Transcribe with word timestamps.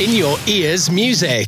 In 0.00 0.10
Your 0.10 0.36
Ears 0.48 0.90
Music. 0.90 1.46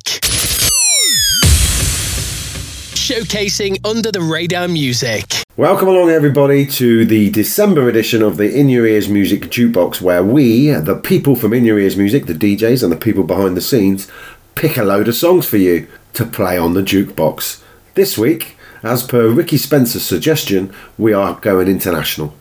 Showcasing 2.94 3.84
under 3.84 4.12
the 4.12 4.20
radar 4.20 4.68
music. 4.68 5.42
Welcome 5.56 5.88
along, 5.88 6.10
everybody, 6.10 6.64
to 6.66 7.04
the 7.04 7.30
December 7.30 7.88
edition 7.88 8.22
of 8.22 8.36
the 8.36 8.56
In 8.56 8.68
Your 8.68 8.86
Ears 8.86 9.08
Music 9.08 9.50
Jukebox, 9.50 10.00
where 10.00 10.22
we, 10.22 10.70
the 10.70 10.94
people 10.94 11.34
from 11.34 11.52
In 11.54 11.64
Your 11.64 11.80
Ears 11.80 11.96
Music, 11.96 12.26
the 12.26 12.34
DJs 12.34 12.84
and 12.84 12.92
the 12.92 12.96
people 12.96 13.24
behind 13.24 13.56
the 13.56 13.60
scenes, 13.60 14.08
pick 14.54 14.76
a 14.76 14.84
load 14.84 15.08
of 15.08 15.16
songs 15.16 15.44
for 15.44 15.56
you 15.56 15.88
to 16.12 16.24
play 16.24 16.56
on 16.56 16.74
the 16.74 16.82
jukebox. 16.82 17.64
This 17.94 18.16
week, 18.16 18.56
as 18.84 19.02
per 19.02 19.28
Ricky 19.28 19.56
Spencer's 19.56 20.04
suggestion, 20.04 20.72
we 20.96 21.12
are 21.12 21.34
going 21.40 21.66
international. 21.66 22.32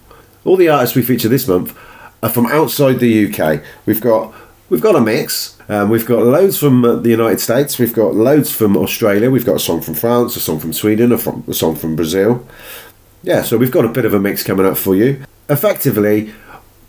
All 0.44 0.56
the 0.56 0.70
artists 0.70 0.96
we 0.96 1.02
feature 1.02 1.30
this 1.30 1.48
month 1.48 1.76
are 2.22 2.30
from 2.30 2.46
outside 2.46 3.00
the 3.00 3.34
UK. 3.34 3.64
We've 3.88 4.02
got 4.02 4.36
we've 4.70 4.82
got 4.82 4.96
a 4.96 5.02
mix. 5.02 5.58
Um, 5.68 5.90
we've 5.90 6.06
got 6.06 6.24
loads 6.24 6.58
from 6.58 6.86
uh, 6.86 6.96
the 6.96 7.10
United 7.10 7.40
States. 7.40 7.80
We've 7.80 7.94
got 7.94 8.14
loads 8.14 8.52
from 8.52 8.78
Australia. 8.78 9.32
We've 9.32 9.46
got 9.46 9.56
a 9.56 9.60
song 9.60 9.82
from 9.82 9.96
France, 9.96 10.36
a 10.36 10.40
song 10.40 10.60
from 10.60 10.74
Sweden, 10.74 11.12
a, 11.12 11.18
from, 11.18 11.44
a 11.48 11.54
song 11.54 11.76
from 11.76 11.96
Brazil. 11.96 12.48
Yeah, 13.24 13.42
so 13.42 13.58
we've 13.58 13.72
got 13.72 13.86
a 13.86 13.90
bit 13.90 14.06
of 14.06 14.14
a 14.14 14.20
mix 14.20 14.44
coming 14.44 14.66
up 14.66 14.78
for 14.78 14.96
you. 14.96 15.24
Effectively, 15.50 16.34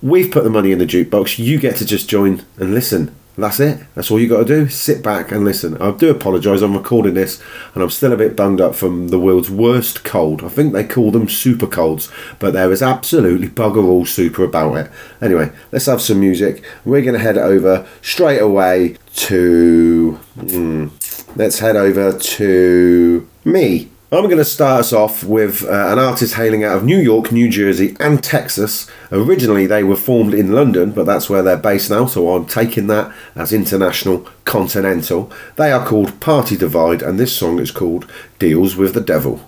we've 0.03 0.31
put 0.31 0.45
the 0.45 0.51
money 0.51 0.73
in 0.73 0.79
the 0.79 0.87
jukebox. 0.87 1.39
You 1.39 1.59
get 1.59 1.77
to 1.77 1.87
just 1.87 2.09
join 2.09 2.45
and 2.59 2.75
listen. 2.75 3.15
That's 3.39 3.61
it. 3.61 3.81
That's 3.95 4.11
all 4.11 4.19
you 4.19 4.29
got 4.29 4.39
to 4.39 4.45
do. 4.45 4.69
Sit 4.69 5.03
back 5.03 5.31
and 5.31 5.45
listen. 5.45 5.77
I 5.77 5.91
do 5.91 6.11
apologise. 6.11 6.63
I'm 6.63 6.75
recording 6.75 7.15
this 7.15 7.43
and 7.75 7.83
I'm 7.83 7.91
still 7.91 8.13
a 8.13 8.17
bit 8.17 8.35
bunged 8.35 8.63
up 8.63 8.75
from 8.75 9.09
the 9.09 9.19
world's 9.19 9.51
worst 9.51 10.05
cold. 10.05 10.43
I 10.43 10.49
think 10.49 10.73
they 10.73 10.85
call 10.85 11.11
them 11.11 11.29
super 11.29 11.67
colds, 11.67 12.11
but 12.39 12.55
there 12.55 12.73
is 12.73 12.83
absolutely 12.83 13.49
bugger 13.49 13.85
all 13.85 14.07
super 14.07 14.43
about 14.43 14.77
it. 14.77 14.91
Anyway, 15.21 15.53
let's 15.71 15.87
have 15.87 16.01
some 16.01 16.21
music. 16.21 16.65
We're 16.87 17.03
going 17.03 17.15
to 17.15 17.21
head 17.21 17.37
over 17.37 17.87
straight 18.01 18.41
away 18.41 18.97
to. 19.17 20.19
Mm, 20.39 21.37
let's 21.37 21.59
head 21.59 21.77
over 21.77 22.19
to 22.19 23.29
me. 23.45 23.91
I'm 24.13 24.23
going 24.27 24.37
to 24.37 24.45
start 24.45 24.79
us 24.79 24.93
off 24.93 25.25
with 25.25 25.65
uh, 25.65 25.89
an 25.89 25.99
artist 25.99 26.35
hailing 26.35 26.63
out 26.63 26.77
of 26.77 26.85
New 26.85 26.99
York, 26.99 27.33
New 27.33 27.51
Jersey, 27.51 27.97
and 27.99 28.23
Texas. 28.23 28.89
Originally, 29.11 29.67
they 29.67 29.83
were 29.83 29.97
formed 29.97 30.33
in 30.33 30.53
London, 30.53 30.93
but 30.93 31.07
that's 31.07 31.29
where 31.29 31.43
they're 31.43 31.57
based 31.57 31.91
now, 31.91 32.07
so 32.07 32.31
I'm 32.31 32.47
taking 32.47 32.87
that 32.87 33.13
as 33.35 33.53
international 33.53 34.21
continental. 34.45 35.33
They 35.57 35.73
are 35.73 35.85
called 35.85 36.21
Party 36.21 36.57
Divide, 36.57 37.03
and 37.03 37.19
this 37.19 37.37
song 37.37 37.59
is 37.59 37.73
called 37.73 38.09
Deals 38.39 38.77
with 38.77 38.95
the 38.95 39.01
Devil. 39.01 39.41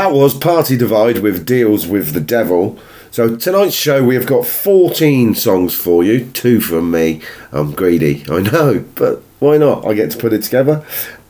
That 0.00 0.12
was 0.12 0.32
Party 0.32 0.78
Divide 0.78 1.18
with 1.18 1.44
Deals 1.44 1.86
with 1.86 2.14
the 2.14 2.22
Devil. 2.22 2.78
So 3.10 3.36
tonight's 3.36 3.74
show 3.74 4.02
we 4.02 4.14
have 4.14 4.26
got 4.26 4.46
14 4.46 5.34
songs 5.34 5.74
for 5.74 6.02
you, 6.02 6.24
two 6.32 6.62
from 6.62 6.90
me. 6.90 7.20
I'm 7.52 7.72
greedy, 7.74 8.24
I 8.30 8.40
know, 8.40 8.82
but 8.94 9.22
why 9.40 9.58
not? 9.58 9.84
I 9.84 9.92
get 9.92 10.10
to 10.12 10.16
put 10.16 10.32
it 10.32 10.42
together. 10.42 10.82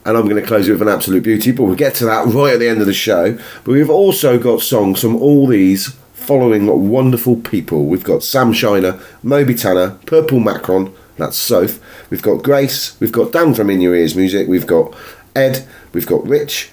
And 0.04 0.16
I'm 0.16 0.28
going 0.28 0.40
to 0.40 0.46
close 0.46 0.68
it 0.68 0.72
with 0.72 0.82
an 0.82 0.88
absolute 0.88 1.24
beauty, 1.24 1.50
but 1.50 1.64
we'll 1.64 1.74
get 1.74 1.96
to 1.96 2.04
that 2.04 2.26
right 2.28 2.52
at 2.54 2.60
the 2.60 2.68
end 2.68 2.80
of 2.80 2.86
the 2.86 2.94
show. 2.94 3.36
But 3.64 3.72
we've 3.72 3.90
also 3.90 4.38
got 4.38 4.62
songs 4.62 5.00
from 5.00 5.16
all 5.16 5.48
these 5.48 5.88
following 6.12 6.88
wonderful 6.88 7.38
people. 7.40 7.86
We've 7.86 8.04
got 8.04 8.22
Sam 8.22 8.52
Shiner, 8.52 9.00
Moby 9.24 9.56
Tanner, 9.56 9.98
Purple 10.06 10.38
Macron, 10.38 10.94
that's 11.16 11.36
Soph. 11.36 11.80
We've 12.08 12.22
got 12.22 12.44
Grace, 12.44 12.98
we've 13.00 13.10
got 13.10 13.32
Dan 13.32 13.52
from 13.52 13.68
In 13.68 13.80
Your 13.80 13.96
Ears 13.96 14.14
Music, 14.14 14.46
we've 14.46 14.68
got 14.68 14.94
Ed, 15.34 15.66
we've 15.92 16.06
got 16.06 16.24
Rich, 16.24 16.70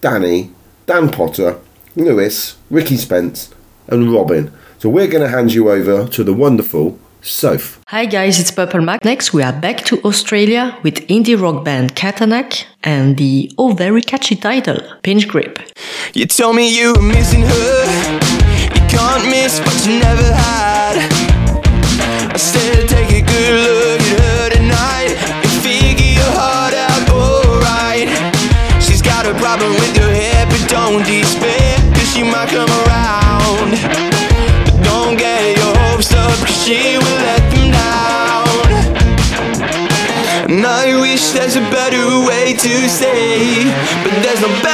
Danny, 0.00 0.52
Dan 0.86 1.10
Potter, 1.10 1.58
Lewis, 1.94 2.56
Ricky 2.70 2.96
Spence, 2.96 3.54
and 3.86 4.12
Robin. 4.12 4.52
So 4.78 4.88
we're 4.88 5.06
going 5.06 5.22
to 5.22 5.28
hand 5.28 5.52
you 5.54 5.70
over 5.70 6.08
to 6.08 6.24
the 6.24 6.32
wonderful 6.32 6.98
Soph. 7.20 7.80
Hi 7.86 8.04
guys, 8.04 8.40
it's 8.40 8.50
Purple 8.50 8.80
Mac. 8.80 9.04
Next, 9.04 9.32
we 9.32 9.44
are 9.44 9.52
back 9.52 9.84
to 9.84 10.02
Australia 10.02 10.76
with 10.82 11.06
indie 11.06 11.40
rock 11.40 11.64
band 11.64 11.94
Katanak 11.94 12.64
and 12.82 13.16
the 13.16 13.52
oh 13.58 13.74
very 13.74 14.02
catchy 14.02 14.34
title, 14.34 14.80
Pinch 15.04 15.28
Grip. 15.28 15.60
You 16.14 16.26
told 16.26 16.56
me 16.56 16.76
you 16.76 16.94
were 16.94 17.02
missing 17.02 17.42
her. 17.42 18.20
You 18.74 18.88
can't 18.88 19.24
miss 19.26 19.60
what 19.60 19.86
you 19.86 20.00
never 20.00 20.34
had. 20.34 20.98
I 22.34 22.36
said 22.36 22.81
to 42.62 42.88
say, 42.88 43.64
but 44.04 44.22
there's 44.22 44.40
no 44.40 44.46
better 44.62 44.71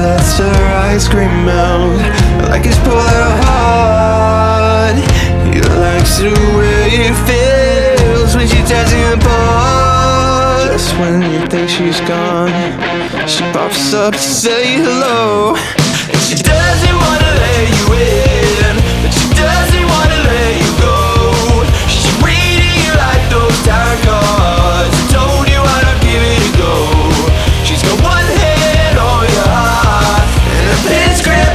lets 0.00 0.38
her 0.38 0.60
ice 0.90 1.06
cream 1.08 1.44
melt 1.44 1.96
like 2.48 2.64
it's 2.64 2.78
pulling 2.78 3.34
heart. 3.44 4.96
He 5.44 5.60
likes 5.84 6.18
the 6.18 6.32
way 6.56 6.88
it 7.08 7.16
feels 7.28 8.34
when 8.34 8.46
she 8.48 8.60
you 8.96 9.12
apart. 9.12 10.72
Just 10.72 10.96
when 10.98 11.20
you 11.32 11.40
think 11.52 11.68
she's 11.68 12.00
gone, 12.08 12.50
she 13.28 13.42
pops 13.52 13.92
up 13.92 14.14
to 14.14 14.28
say 14.42 14.76
hello. 14.84 15.54
And 16.08 16.20
she 16.26 16.36
doesn't 16.52 16.96
wanna 17.04 17.32
let 17.44 17.62
you 17.76 17.86
in, 18.08 18.29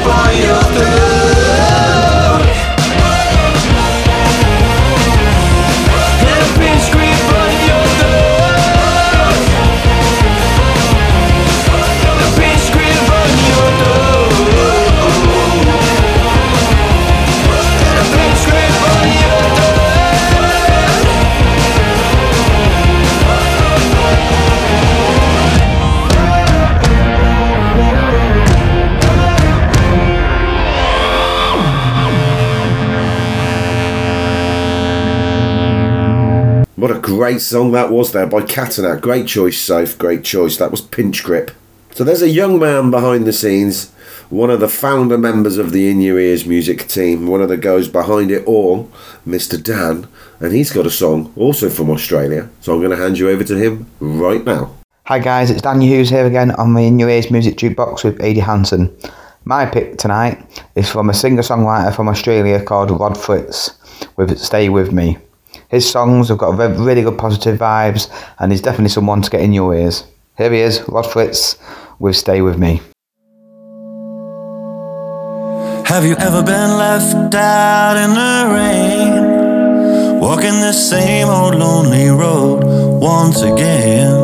pinch 0.07 0.74
great 37.05 37.39
song 37.39 37.71
that 37.71 37.91
was 37.91 38.13
there 38.13 38.25
by 38.25 38.41
Katanak. 38.41 38.99
Great 38.99 39.27
choice, 39.27 39.59
Soph. 39.59 39.95
Great 39.95 40.23
choice. 40.23 40.57
That 40.57 40.71
was 40.71 40.81
Pinch 40.81 41.23
Grip. 41.23 41.51
So 41.91 42.03
there's 42.03 42.23
a 42.23 42.29
young 42.29 42.57
man 42.57 42.89
behind 42.89 43.27
the 43.27 43.31
scenes, 43.31 43.91
one 44.31 44.49
of 44.49 44.59
the 44.59 44.67
founder 44.67 45.15
members 45.15 45.59
of 45.59 45.71
the 45.71 45.87
In 45.87 46.01
Your 46.01 46.19
Ears 46.19 46.47
music 46.47 46.87
team, 46.87 47.27
one 47.27 47.43
of 47.43 47.49
the 47.49 47.57
guys 47.57 47.87
behind 47.87 48.31
it 48.31 48.43
all, 48.47 48.91
Mr. 49.25 49.61
Dan, 49.61 50.07
and 50.39 50.51
he's 50.51 50.73
got 50.73 50.87
a 50.87 50.89
song 50.89 51.31
also 51.35 51.69
from 51.69 51.91
Australia. 51.91 52.49
So 52.61 52.73
I'm 52.73 52.79
going 52.79 52.89
to 52.89 52.97
hand 52.97 53.19
you 53.19 53.29
over 53.29 53.43
to 53.43 53.55
him 53.55 53.85
right 53.99 54.43
now. 54.43 54.75
Hi 55.03 55.19
guys, 55.19 55.51
it's 55.51 55.61
Daniel 55.61 55.93
Hughes 55.93 56.09
here 56.09 56.25
again 56.25 56.49
on 56.51 56.73
the 56.73 56.87
In 56.87 56.97
Your 56.97 57.11
Ears 57.11 57.29
Music 57.29 57.55
Jukebox 57.55 58.03
with 58.03 58.19
Eddie 58.19 58.39
Hansen. 58.39 58.91
My 59.43 59.67
pick 59.67 59.99
tonight 59.99 60.43
is 60.73 60.89
from 60.89 61.11
a 61.11 61.13
singer-songwriter 61.13 61.95
from 61.95 62.09
Australia 62.09 62.63
called 62.63 62.89
Rod 62.89 63.15
Fritz 63.15 63.77
with 64.17 64.35
Stay 64.39 64.69
With 64.69 64.91
Me. 64.91 65.19
His 65.75 65.89
songs 65.89 66.29
have 66.29 66.37
got 66.37 66.57
really 66.57 67.01
good 67.01 67.17
positive 67.17 67.59
vibes 67.59 68.09
and 68.39 68.49
he's 68.49 68.61
definitely 68.61 68.87
someone 68.87 69.21
to 69.21 69.29
get 69.29 69.41
in 69.41 69.51
your 69.51 69.75
ears. 69.75 70.05
Here 70.37 70.49
he 70.49 70.61
is, 70.61 70.81
Rod 70.87 71.05
Fritz 71.05 71.57
with 71.99 72.15
Stay 72.15 72.41
With 72.41 72.57
Me. 72.57 72.79
Have 75.85 76.05
you 76.05 76.15
ever 76.15 76.41
been 76.43 76.77
left 76.77 77.35
out 77.35 77.97
in 77.97 78.11
the 78.21 78.35
rain? 78.55 80.21
Walking 80.21 80.61
the 80.61 80.71
same 80.71 81.27
old 81.27 81.55
lonely 81.55 82.07
road, 82.07 82.63
once 83.01 83.41
again. 83.41 84.15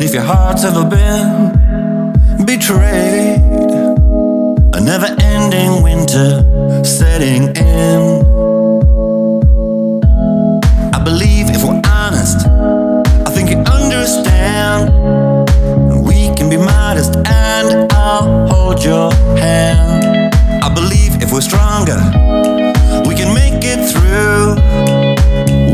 If 0.00 0.14
your 0.14 0.22
heart's 0.22 0.62
ever 0.62 0.84
been 0.84 2.46
betrayed, 2.46 3.40
a 4.76 4.80
never 4.80 5.08
ending 5.20 5.82
winter 5.82 6.84
setting 6.84 7.48
in. 7.56 8.49
I 10.92 11.02
believe 11.02 11.50
if 11.50 11.62
we're 11.62 11.80
honest, 11.86 12.46
I 13.26 13.30
think 13.30 13.50
you 13.50 13.58
understand. 13.58 14.90
We 16.06 16.34
can 16.34 16.48
be 16.50 16.56
modest 16.56 17.16
and 17.16 17.92
I'll 17.92 18.48
hold 18.48 18.84
your 18.84 19.12
hand. 19.38 20.34
I 20.62 20.72
believe 20.74 21.22
if 21.22 21.32
we're 21.32 21.40
stronger, 21.40 21.98
we 23.08 23.14
can 23.14 23.32
make 23.34 23.62
it 23.62 23.80
through. 23.92 24.56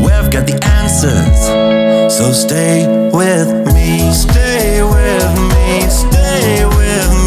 We've 0.03 0.29
got 0.31 0.45
the 0.45 0.59
answers, 0.79 1.39
so 2.15 2.31
stay 2.31 2.85
with 3.11 3.49
me, 3.73 4.11
stay 4.11 4.83
with 4.83 5.33
me, 5.51 5.89
stay 5.89 6.65
with 6.65 7.26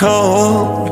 Cold? 0.00 0.88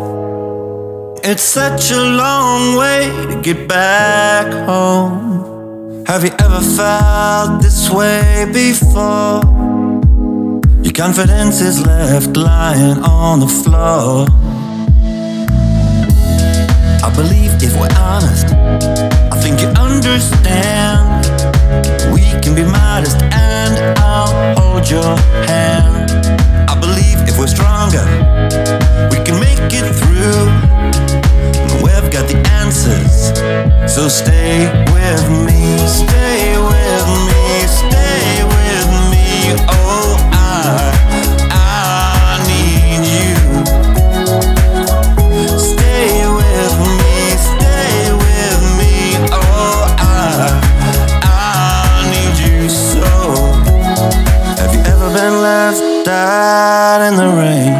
It's 1.24 1.42
such 1.42 1.90
a 1.92 1.96
long 1.96 2.76
way 2.76 3.08
to 3.30 3.40
get 3.40 3.66
back 3.66 4.46
home. 4.68 6.04
Have 6.06 6.24
you 6.24 6.32
ever 6.38 6.60
felt 6.60 7.62
this 7.62 7.88
way 7.88 8.44
before? 8.52 9.40
Your 10.84 10.92
confidence 10.92 11.62
is 11.62 11.80
left 11.86 12.36
lying 12.36 12.98
on 13.02 13.40
the 13.40 13.48
floor. 13.48 14.26
I 17.06 17.10
believe 17.16 17.52
if 17.62 17.72
we're 17.80 17.96
honest, 17.96 18.46
I 19.32 19.36
think 19.42 19.62
you 19.62 19.68
understand. 19.88 21.24
We 22.12 22.24
can 22.42 22.54
be 22.54 22.64
modest 22.64 23.16
and 23.32 23.98
I'll 24.00 24.54
hold 24.60 24.90
your 24.90 25.16
hand. 25.48 26.10
I 26.68 26.78
believe 26.78 27.18
if 27.26 27.38
we're 27.38 27.54
stronger, 27.58 28.04
it 29.72 29.94
through. 29.94 30.46
We've 31.82 32.10
got 32.12 32.28
the 32.28 32.38
answers, 32.60 33.32
so 33.92 34.08
stay 34.08 34.66
with 34.92 35.24
me, 35.46 35.78
stay 35.86 36.56
with 36.56 37.06
me, 37.28 37.66
stay 37.66 38.44
with 38.44 38.88
me. 39.10 39.56
Oh, 39.68 40.16
I, 40.32 40.92
I 41.50 42.38
need 42.48 43.04
you. 43.18 43.34
Stay 45.58 46.26
with 46.38 46.74
me, 46.98 47.16
stay 47.36 48.12
with 48.24 48.62
me. 48.78 48.94
Oh, 49.32 49.84
I, 49.98 50.60
I 51.24 52.08
need 52.12 52.36
you 52.38 52.68
so. 52.68 53.04
Have 54.60 54.72
you 54.74 54.80
ever 54.80 55.08
been 55.12 55.42
left 55.42 56.08
out 56.08 57.02
in 57.06 57.16
the 57.16 57.28
rain? 57.36 57.77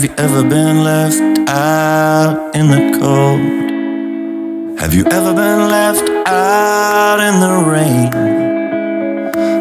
Have 0.00 0.08
you 0.08 0.16
ever 0.16 0.42
been 0.42 0.82
left 0.82 1.20
out 1.50 2.56
in 2.56 2.68
the 2.70 2.98
cold? 2.98 4.78
Have 4.80 4.94
you 4.94 5.04
ever 5.04 5.34
been 5.34 5.68
left 5.68 6.08
out 6.26 7.20
in 7.20 7.38
the 7.38 7.62
rain? 7.70 8.10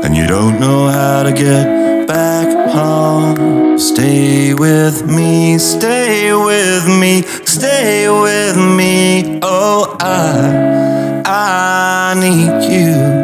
And 0.01 0.15
you 0.15 0.27
don't 0.27 0.57
know 0.57 0.87
how 0.87 1.23
to 1.23 1.33
get 1.33 2.07
back 2.07 2.47
home. 2.69 3.77
Stay 3.77 4.53
with 4.53 5.05
me, 5.05 5.57
stay 5.57 6.33
with 6.33 6.87
me, 6.87 7.23
stay 7.43 8.07
with 8.07 8.55
me. 8.55 9.39
Oh, 9.43 9.97
I, 9.99 11.21
I 11.25 12.13
need 12.17 12.63
you. 12.71 13.19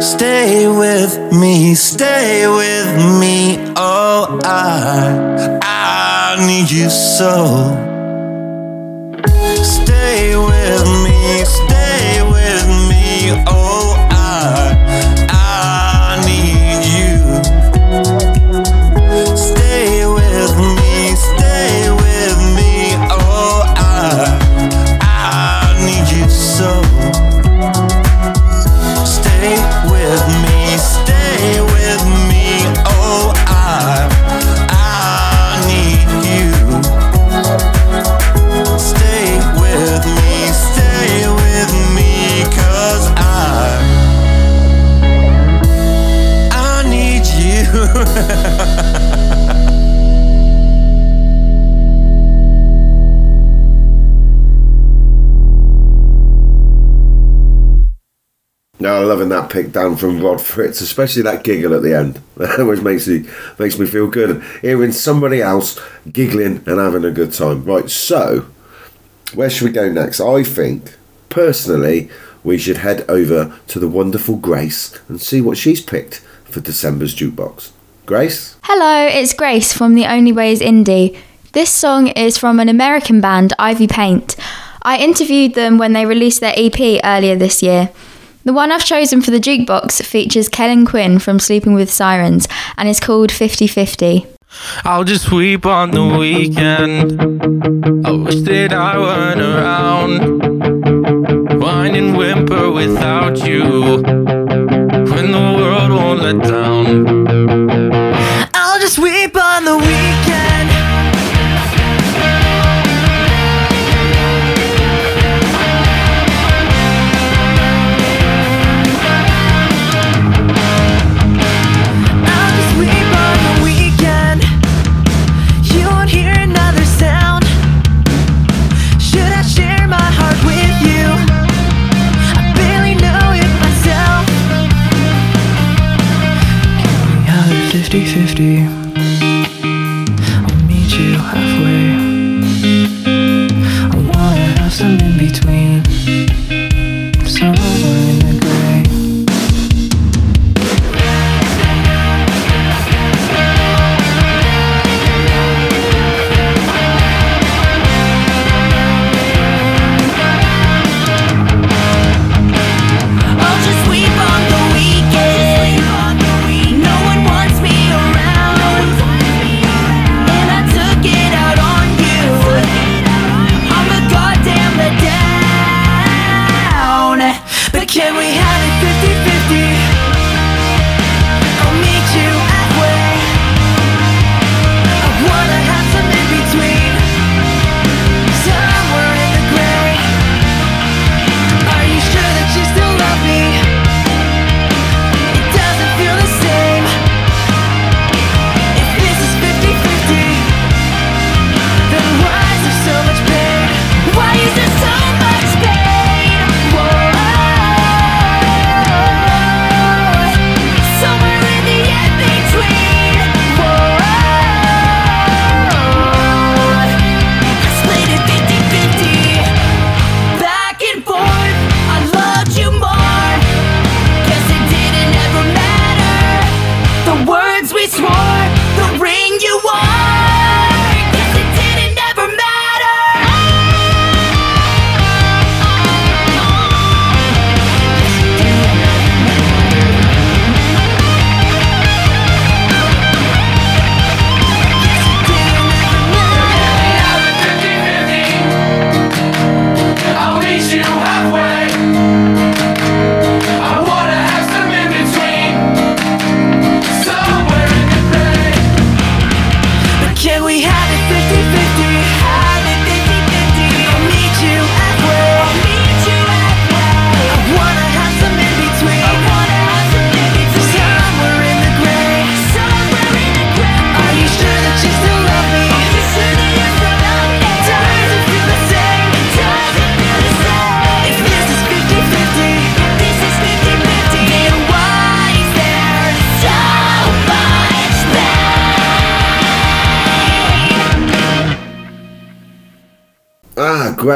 Stay 0.00 0.68
with 0.68 1.18
me, 1.32 1.74
stay 1.74 2.46
with 2.46 3.18
me. 3.20 3.58
Oh, 3.76 4.38
I, 4.44 5.58
I 5.60 6.36
need 6.46 6.70
you 6.70 6.88
so. 6.88 7.74
Stay 9.62 10.36
with 10.36 10.84
me, 11.02 11.44
stay 11.44 12.22
with 12.22 12.68
me. 12.88 13.42
Oh, 13.48 13.77
No, 59.26 59.40
that 59.40 59.50
pick 59.50 59.72
down 59.72 59.96
from 59.96 60.20
Rod 60.20 60.40
Fritz, 60.40 60.80
especially 60.80 61.22
that 61.22 61.44
giggle 61.44 61.74
at 61.74 61.82
the 61.82 61.94
end, 61.94 62.18
which 62.66 62.80
makes 62.80 63.08
me 63.08 63.28
makes 63.58 63.78
me 63.78 63.86
feel 63.86 64.06
good. 64.08 64.42
Hearing 64.62 64.92
somebody 64.92 65.42
else 65.42 65.80
giggling 66.10 66.62
and 66.66 66.78
having 66.78 67.04
a 67.04 67.10
good 67.10 67.32
time. 67.32 67.64
Right, 67.64 67.90
so 67.90 68.46
where 69.34 69.50
should 69.50 69.66
we 69.66 69.72
go 69.72 69.90
next? 69.90 70.20
I 70.20 70.42
think 70.42 70.96
personally 71.28 72.10
we 72.44 72.58
should 72.58 72.78
head 72.78 73.04
over 73.08 73.58
to 73.68 73.78
the 73.78 73.88
wonderful 73.88 74.36
Grace 74.36 74.98
and 75.08 75.20
see 75.20 75.40
what 75.40 75.58
she's 75.58 75.80
picked 75.80 76.20
for 76.44 76.60
December's 76.60 77.14
jukebox. 77.14 77.72
Grace, 78.06 78.56
Hello, 78.62 79.06
it's 79.06 79.34
Grace 79.34 79.72
from 79.72 79.94
The 79.94 80.06
Only 80.06 80.32
Way 80.32 80.52
is 80.52 80.60
Indie. 80.60 81.18
This 81.52 81.70
song 81.70 82.06
is 82.08 82.38
from 82.38 82.58
an 82.58 82.68
American 82.68 83.20
band, 83.20 83.52
Ivy 83.58 83.86
Paint. 83.86 84.36
I 84.82 84.96
interviewed 84.96 85.54
them 85.54 85.76
when 85.76 85.92
they 85.92 86.06
released 86.06 86.40
their 86.40 86.54
EP 86.56 87.00
earlier 87.04 87.36
this 87.36 87.62
year. 87.62 87.90
The 88.48 88.54
one 88.54 88.72
I've 88.72 88.82
chosen 88.82 89.20
for 89.20 89.30
the 89.30 89.40
jukebox 89.40 90.02
features 90.06 90.48
Kellin 90.48 90.86
Quinn 90.86 91.18
from 91.18 91.38
Sleeping 91.38 91.74
with 91.74 91.92
Sirens 91.92 92.48
and 92.78 92.88
is 92.88 92.98
called 92.98 93.30
50 93.30 93.66
50. 93.66 94.26
I'll 94.84 95.04
just 95.04 95.30
weep 95.30 95.66
on 95.66 95.90
the 95.90 96.16
weekend. 96.18 97.20
I 98.06 98.10
wish 98.10 98.36
that 98.36 98.72
I 98.72 98.96
weren't 98.96 99.42
around. 99.42 100.40
Whine 101.60 101.94
and 101.94 102.16
whimper 102.16 102.70
without 102.70 103.46
you. 103.46 104.47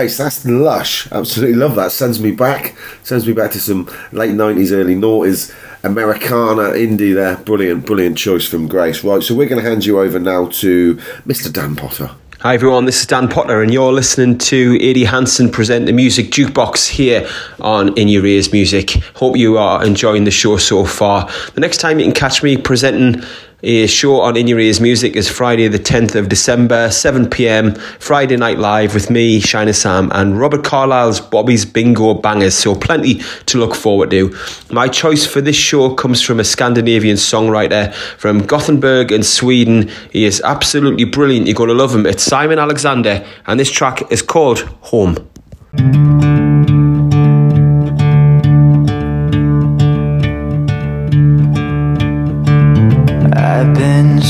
Grace, 0.03 0.19
that's 0.19 0.45
lush. 0.45 1.07
Absolutely 1.13 1.55
love 1.55 1.77
that. 1.77 1.93
Sends 1.93 2.19
me 2.19 2.33
back. 2.33 2.75
Sends 3.05 3.25
me 3.25 3.33
back 3.33 3.53
to 3.53 3.61
some 3.61 3.89
late 4.11 4.35
nineties, 4.35 4.73
early 4.73 4.97
noughties 4.97 5.55
Americana 5.85 6.73
indie 6.73 7.15
there. 7.15 7.37
Brilliant, 7.37 7.87
brilliant 7.87 8.19
choice 8.19 8.45
from 8.45 8.67
Grace. 8.67 9.05
Right, 9.05 9.23
so 9.23 9.33
we're 9.37 9.49
going 9.49 9.63
to 9.63 9.71
hand 9.71 9.87
you 9.87 10.01
over 10.01 10.19
now 10.19 10.47
to 10.47 10.97
Mr. 11.25 11.53
Dan 11.53 11.77
Potter. 11.77 12.11
Hi 12.41 12.55
everyone, 12.55 12.87
this 12.87 12.99
is 12.99 13.07
Dan 13.07 13.29
Potter, 13.29 13.63
and 13.63 13.73
you're 13.73 13.93
listening 13.93 14.37
to 14.39 14.77
Eddie 14.81 15.05
Hansen 15.05 15.49
present 15.49 15.87
the 15.87 15.93
Music 15.93 16.33
Jukebox 16.33 16.89
here 16.89 17.29
on 17.61 17.97
In 17.97 18.09
Your 18.09 18.27
Ears 18.27 18.51
Music. 18.53 18.91
Hope 19.15 19.37
you 19.37 19.57
are 19.57 19.87
enjoying 19.87 20.25
the 20.25 20.33
show 20.33 20.57
so 20.57 20.85
far. 20.85 21.31
The 21.55 21.61
next 21.61 21.77
time 21.77 22.01
you 22.01 22.07
can 22.07 22.15
catch 22.15 22.43
me 22.43 22.57
presenting 22.57 23.23
a 23.63 23.87
show 23.87 24.21
on 24.21 24.37
In 24.37 24.49
Your 24.49 24.59
Ears 24.59 24.81
Music 24.81 25.15
is 25.15 25.29
Friday, 25.29 25.69
the 25.69 25.79
10th 25.79 26.17
of 26.17 26.29
December, 26.29 26.91
7 26.91 27.31
pm, 27.31 27.75
Friday 28.01 28.37
Night 28.37 28.59
Live 28.59 28.93
with 28.93 29.09
me, 29.09 29.39
Shiner 29.39 29.73
Sam, 29.73 30.11
and 30.13 30.39
Robert 30.39 30.65
Carlyle's 30.65 31.21
Bobby's 31.21 31.65
Bingo 31.65 32.15
Bangers. 32.15 32.55
So, 32.55 32.75
plenty 32.75 33.21
to 33.47 33.59
look 33.59 33.77
forward 33.77 34.11
to. 34.11 34.37
My 34.71 34.89
choice 34.89 35.25
for 35.25 35.41
this 35.41 35.57
show 35.57 35.95
comes 35.95 36.21
from 36.21 36.41
a 36.41 36.45
Scandinavian 36.45 37.17
songwriter 37.17 37.95
from 38.19 38.45
Gothenburg 38.45 39.13
in 39.13 39.23
Sweden. 39.23 39.91
He 40.11 40.25
is 40.25 40.41
absolutely 40.41 41.05
brilliant. 41.05 41.47
You're 41.47 41.55
going 41.55 41.69
to 41.69 41.75
love 41.75 41.95
him. 41.95 42.05
It's 42.05 42.25
Simon 42.25 42.59
Alexander, 42.59 43.25
and 43.47 43.61
this 43.61 43.71
track 43.71 44.11
is 44.11 44.23
called 44.23 44.61
Home. 44.83 45.29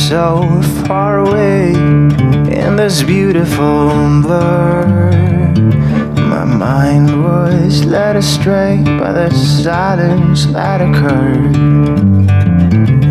So 0.09 0.61
far 0.87 1.21
away 1.21 1.71
in 1.71 2.77
this 2.77 3.03
beautiful 3.03 3.89
blur. 4.21 5.13
My 6.17 6.45
mind 6.45 7.23
was 7.23 7.85
led 7.85 8.17
astray 8.17 8.83
by 8.85 9.13
the 9.13 9.31
silence 9.31 10.47
that 10.47 10.81
occurred. 10.81 11.55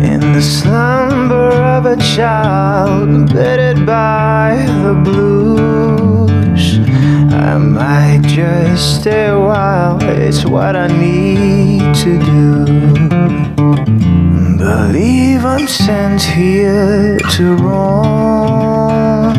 In 0.04 0.20
the 0.34 0.42
slumber 0.42 1.50
of 1.76 1.86
a 1.86 1.96
child, 1.96 3.32
bitted 3.32 3.86
by 3.86 4.62
the 4.84 4.94
blues. 5.02 6.78
I 7.32 7.56
might 7.56 8.20
just 8.24 9.00
stay 9.00 9.28
a 9.28 9.40
while, 9.40 9.98
it's 10.02 10.44
what 10.44 10.76
I 10.76 10.88
need 10.88 11.94
to 12.04 12.18
do. 12.18 14.01
Believe 14.62 15.44
I'm 15.44 15.66
sent 15.66 16.22
here 16.22 17.18
to 17.18 17.56
roam. 17.56 19.34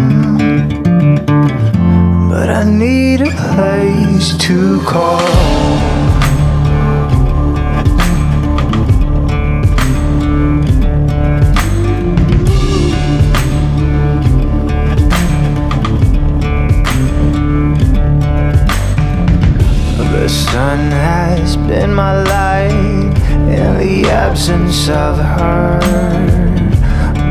But 2.29 2.49
I 2.49 2.65
need 2.65 3.21
a 3.21 3.31
place 3.31 4.36
to 4.39 4.81
call. 4.81 5.21
The 20.12 20.27
sun 20.27 20.91
has 20.91 21.55
been 21.55 21.93
my 21.93 22.21
light 22.23 23.12
in 23.54 23.78
the 23.78 24.10
absence 24.10 24.89
of 24.89 25.18
her. 25.18 25.80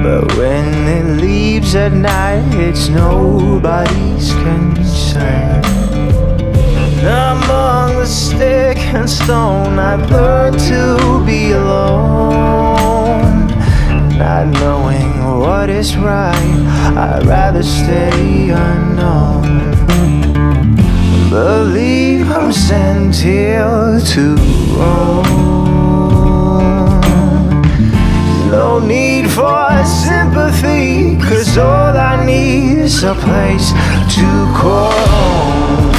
But 0.02 0.36
when 0.36 0.66
it 0.88 1.20
leaves 1.20 1.74
at 1.74 1.92
night, 1.92 2.44
it's 2.54 2.88
nobody's 2.88 4.32
concern. 4.46 5.62
Among 7.02 7.98
the 7.98 8.06
stick 8.06 8.78
and 8.78 9.08
stone, 9.08 9.78
I've 9.78 10.10
learned 10.10 10.58
to 10.70 11.22
be 11.26 11.52
alone. 11.52 13.48
Not 14.18 14.46
knowing 14.60 15.38
what 15.40 15.68
is 15.68 15.96
right, 15.96 16.56
I'd 16.96 17.26
rather 17.26 17.62
stay 17.62 18.50
unknown. 18.50 19.72
Believe 21.30 22.30
I'm 22.30 22.52
sent 22.52 23.16
here 23.16 24.00
to 24.12 24.36
roam. 24.76 25.71
No 28.52 28.78
need 28.78 29.30
for 29.30 29.82
sympathy, 29.86 31.16
cause 31.16 31.56
all 31.56 31.96
I 31.96 32.22
need 32.22 32.80
is 32.80 33.02
a 33.02 33.14
place 33.14 33.72
to 33.72 34.26
call 34.54 34.92
home. 34.92 35.91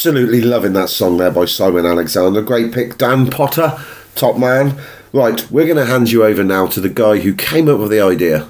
Absolutely 0.00 0.40
loving 0.40 0.72
that 0.72 0.88
song 0.88 1.18
there 1.18 1.30
by 1.30 1.44
Simon 1.44 1.84
Alexander. 1.84 2.40
Great 2.40 2.72
pick, 2.72 2.96
Dan 2.96 3.28
Potter, 3.28 3.78
top 4.14 4.38
man. 4.38 4.80
Right, 5.12 5.46
we're 5.50 5.66
going 5.66 5.76
to 5.76 5.84
hand 5.84 6.10
you 6.10 6.24
over 6.24 6.42
now 6.42 6.66
to 6.68 6.80
the 6.80 6.88
guy 6.88 7.18
who 7.18 7.34
came 7.34 7.68
up 7.68 7.80
with 7.80 7.90
the 7.90 8.00
idea 8.00 8.48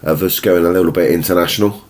of 0.00 0.22
us 0.22 0.40
going 0.40 0.64
a 0.64 0.70
little 0.70 0.90
bit 0.90 1.12
international, 1.12 1.84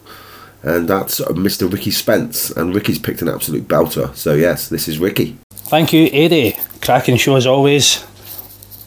and 0.65 0.89
that's 0.89 1.21
Mr. 1.21 1.73
Ricky 1.73 1.93
Spence. 1.93 2.51
And 2.51 2.75
Ricky's 2.75 2.99
picked 2.99 3.23
an 3.23 3.29
absolute 3.29 3.69
belter. 3.69 4.13
So, 4.17 4.35
yes, 4.35 4.69
this 4.69 4.89
is 4.89 4.99
Ricky. 4.99 5.39
Thank 5.53 5.93
you, 5.93 6.11
Eddie. 6.13 6.57
Cracking 6.83 7.17
show 7.17 7.37
as 7.37 7.47
always. 7.47 8.05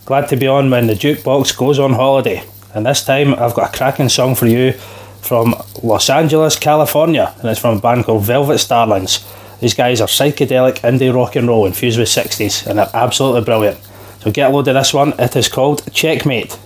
Glad 0.03 0.27
to 0.27 0.35
be 0.35 0.47
on 0.47 0.69
when 0.69 0.87
the 0.87 0.95
jukebox 0.95 1.57
goes 1.57 1.79
on 1.79 1.93
holiday. 1.93 2.43
And 2.73 2.85
this 2.85 3.05
time 3.05 3.35
I've 3.35 3.53
got 3.53 3.73
a 3.73 3.77
cracking 3.77 4.09
song 4.09 4.35
for 4.35 4.47
you 4.47 4.73
from 5.21 5.55
Los 5.81 6.09
Angeles, 6.09 6.59
California, 6.59 7.33
and 7.39 7.45
it's 7.45 7.61
from 7.61 7.77
a 7.77 7.81
band 7.81 8.03
called 8.03 8.23
Velvet 8.23 8.57
Starlings. 8.57 9.25
These 9.63 9.75
guys 9.75 10.01
are 10.01 10.09
psychedelic 10.09 10.81
indie 10.81 11.15
rock 11.15 11.37
and 11.37 11.47
roll 11.47 11.65
infused 11.65 11.97
with 11.97 12.09
60s, 12.09 12.67
and 12.67 12.77
they're 12.77 12.89
absolutely 12.93 13.45
brilliant. 13.45 13.79
So 14.19 14.29
get 14.29 14.51
a 14.51 14.53
load 14.53 14.67
of 14.67 14.73
this 14.73 14.93
one. 14.93 15.13
It 15.17 15.37
is 15.37 15.47
called 15.47 15.89
Checkmate. 15.93 16.59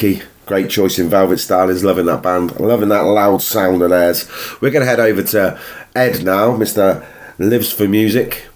Ricky, 0.00 0.22
great 0.46 0.70
choice 0.70 0.98
in 0.98 1.10
Velvet 1.10 1.36
Starlings. 1.36 1.84
Loving 1.84 2.06
that 2.06 2.22
band. 2.22 2.58
Loving 2.58 2.88
that 2.88 3.02
loud 3.02 3.42
sound 3.42 3.82
of 3.82 3.90
theirs. 3.90 4.26
We're 4.62 4.70
going 4.70 4.80
to 4.80 4.88
head 4.88 4.98
over 4.98 5.22
to 5.22 5.60
Ed 5.94 6.24
now, 6.24 6.56
Mr. 6.56 7.04
Lives 7.38 7.70
for 7.70 7.86
Music. 7.86 8.46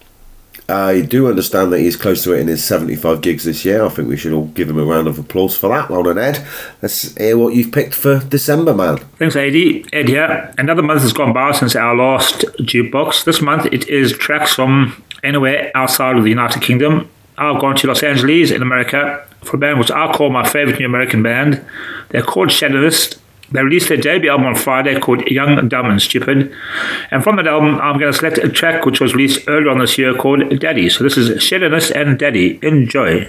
I 0.71 1.03
do 1.03 1.29
understand 1.29 1.71
that 1.75 1.81
he's 1.81 1.97
close 1.97 2.25
to 2.25 2.33
it 2.33 2.41
in 2.41 2.49
his 2.49 2.65
75 2.65 3.21
gigs 3.21 3.45
this 3.45 3.63
year. 3.63 3.85
I 3.85 3.91
think 3.91 4.09
we 4.09 4.17
should 4.17 4.33
all 4.33 4.47
give 4.47 4.71
him 4.71 4.79
a 4.79 4.85
round 4.87 5.07
of 5.07 5.19
applause 5.19 5.55
for 5.55 5.69
that. 5.69 5.91
Well 5.91 6.05
done, 6.05 6.17
Ed. 6.17 6.43
Let's 6.81 7.15
hear 7.15 7.37
what 7.37 7.53
you've 7.53 7.73
picked 7.73 7.95
for 7.95 8.21
December, 8.21 8.73
man. 8.73 8.97
Thanks, 9.19 9.37
Ed. 9.37 9.55
Ed 9.93 10.09
here. 10.09 10.55
Another 10.57 10.81
month 10.81 11.03
has 11.03 11.13
gone 11.13 11.35
by 11.35 11.53
since 11.53 11.77
our 11.77 11.95
last 11.95 12.47
jukebox. 12.61 13.25
This 13.25 13.43
month 13.43 13.67
it 13.67 13.87
is 13.89 14.17
tracks 14.17 14.55
from 14.55 15.05
anywhere 15.23 15.71
outside 15.75 16.17
of 16.17 16.25
the 16.25 16.31
United 16.31 16.63
Kingdom. 16.63 17.11
I've 17.37 17.61
gone 17.61 17.77
to 17.77 17.89
Los 17.89 18.03
Angeles 18.03 18.51
in 18.51 18.63
America 18.63 19.27
for 19.45 19.57
a 19.57 19.59
band 19.59 19.79
which 19.79 19.91
I 19.91 20.13
call 20.13 20.31
my 20.31 20.47
favorite 20.47 20.79
new 20.79 20.87
American 20.87 21.23
band. 21.23 21.65
They're 22.11 22.23
called 22.23 22.49
Shadowist. 22.49 23.19
They 23.53 23.63
released 23.63 23.89
their 23.89 23.99
debut 23.99 24.31
album 24.31 24.47
on 24.47 24.57
Friday 24.57 24.99
called 24.99 25.27
Young, 25.29 25.69
Dumb 25.69 25.87
and 25.87 26.03
Stupid. 26.03 26.53
And 27.11 27.23
from 27.23 27.37
that 27.37 27.47
album, 27.47 27.81
I'm 27.81 27.99
going 27.99 28.11
to 28.11 28.19
select 28.19 28.39
a 28.39 28.49
track 28.49 28.85
which 28.85 29.01
was 29.01 29.15
released 29.15 29.47
earlier 29.49 29.71
on 29.71 29.79
this 29.79 29.97
year 29.97 30.15
called 30.15 30.59
Daddy. 30.59 30.89
So 30.89 31.05
this 31.05 31.17
is 31.17 31.31
Shadowist 31.31 31.93
and 31.95 32.19
Daddy. 32.19 32.59
Enjoy. 32.63 33.29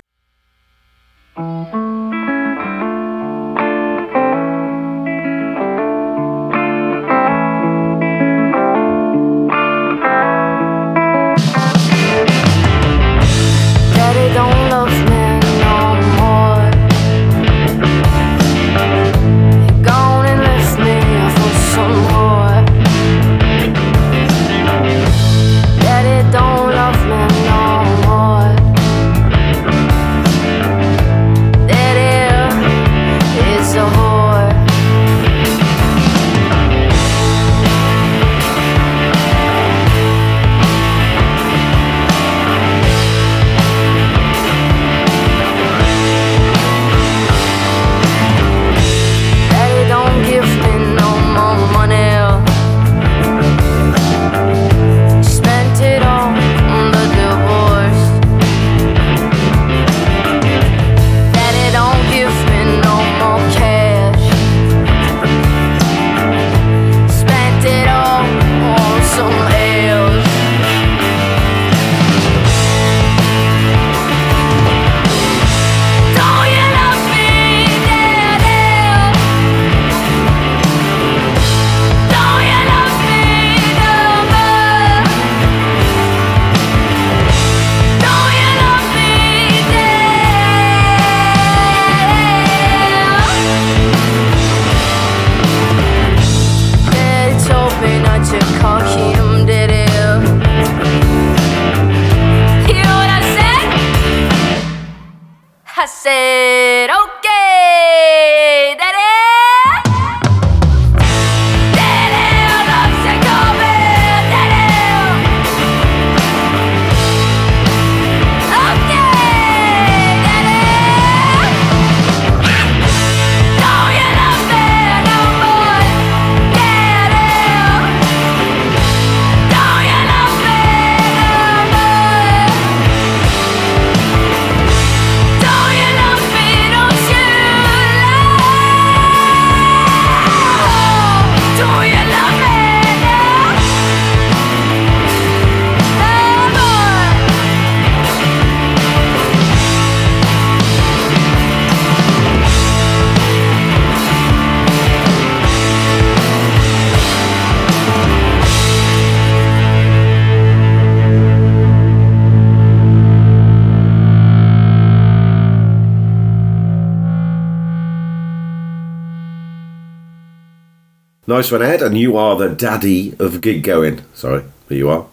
Nice 171.36 171.52
one, 171.52 171.62
Ed, 171.62 171.82
and 171.82 171.98
you 171.98 172.16
are 172.16 172.38
the 172.38 172.48
daddy 172.48 173.14
of 173.20 173.42
gig 173.42 173.62
going. 173.62 174.06
Sorry, 174.14 174.42
here 174.70 174.78
you 174.78 174.90
are. 174.90 175.06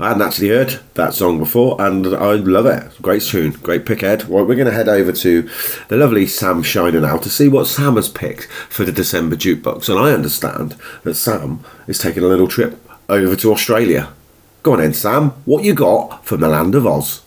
I 0.00 0.08
hadn't 0.08 0.22
actually 0.22 0.48
heard 0.48 0.80
that 0.94 1.12
song 1.12 1.38
before, 1.38 1.78
and 1.78 2.06
I 2.06 2.32
love 2.36 2.64
it. 2.64 2.90
Great 3.02 3.22
tune, 3.22 3.50
great 3.50 3.84
pick, 3.84 4.02
Ed. 4.02 4.24
Well, 4.24 4.46
we're 4.46 4.54
going 4.54 4.68
to 4.68 4.72
head 4.72 4.88
over 4.88 5.12
to 5.12 5.50
the 5.88 5.96
lovely 5.98 6.26
Sam 6.28 6.62
Shiner 6.62 7.02
now 7.02 7.18
to 7.18 7.28
see 7.28 7.46
what 7.48 7.66
Sam 7.66 7.96
has 7.96 8.08
picked 8.08 8.44
for 8.70 8.84
the 8.84 8.90
December 8.90 9.36
jukebox. 9.36 9.90
And 9.90 9.98
I 9.98 10.12
understand 10.12 10.76
that 11.02 11.14
Sam 11.14 11.62
is 11.86 11.98
taking 11.98 12.22
a 12.22 12.26
little 12.26 12.48
trip 12.48 12.82
over 13.10 13.36
to 13.36 13.52
Australia. 13.52 14.14
Go 14.62 14.72
on, 14.72 14.78
then, 14.78 14.94
Sam. 14.94 15.32
What 15.44 15.62
you 15.62 15.74
got 15.74 16.24
from 16.24 16.40
the 16.40 16.48
land 16.48 16.74
of 16.74 16.86
Oz? 16.86 17.20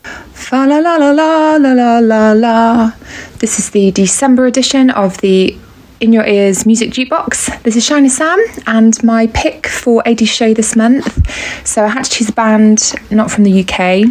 La 0.51 0.63
la 0.63 0.79
la 0.79 0.95
la 0.95 1.55
la 1.55 1.99
la 1.99 2.31
la. 2.31 2.91
This 3.37 3.59
is 3.59 3.69
the 3.69 3.91
December 3.91 4.47
edition 4.47 4.89
of 4.89 5.19
the 5.19 5.55
In 5.99 6.13
Your 6.13 6.25
Ears 6.25 6.65
Music 6.65 6.91
Jukebox. 6.91 7.61
This 7.63 7.75
is 7.75 7.85
Shiny 7.85 8.07
Sam, 8.07 8.41
and 8.67 9.01
my 9.03 9.27
pick 9.27 9.67
for 9.67 10.01
AD 10.07 10.25
show 10.25 10.53
this 10.53 10.73
month. 10.73 11.27
So 11.67 11.83
I 11.83 11.89
had 11.89 12.05
to 12.05 12.09
choose 12.09 12.29
a 12.29 12.33
band 12.33 12.93
not 13.11 13.29
from 13.29 13.43
the 13.43 13.65
UK. 13.65 14.05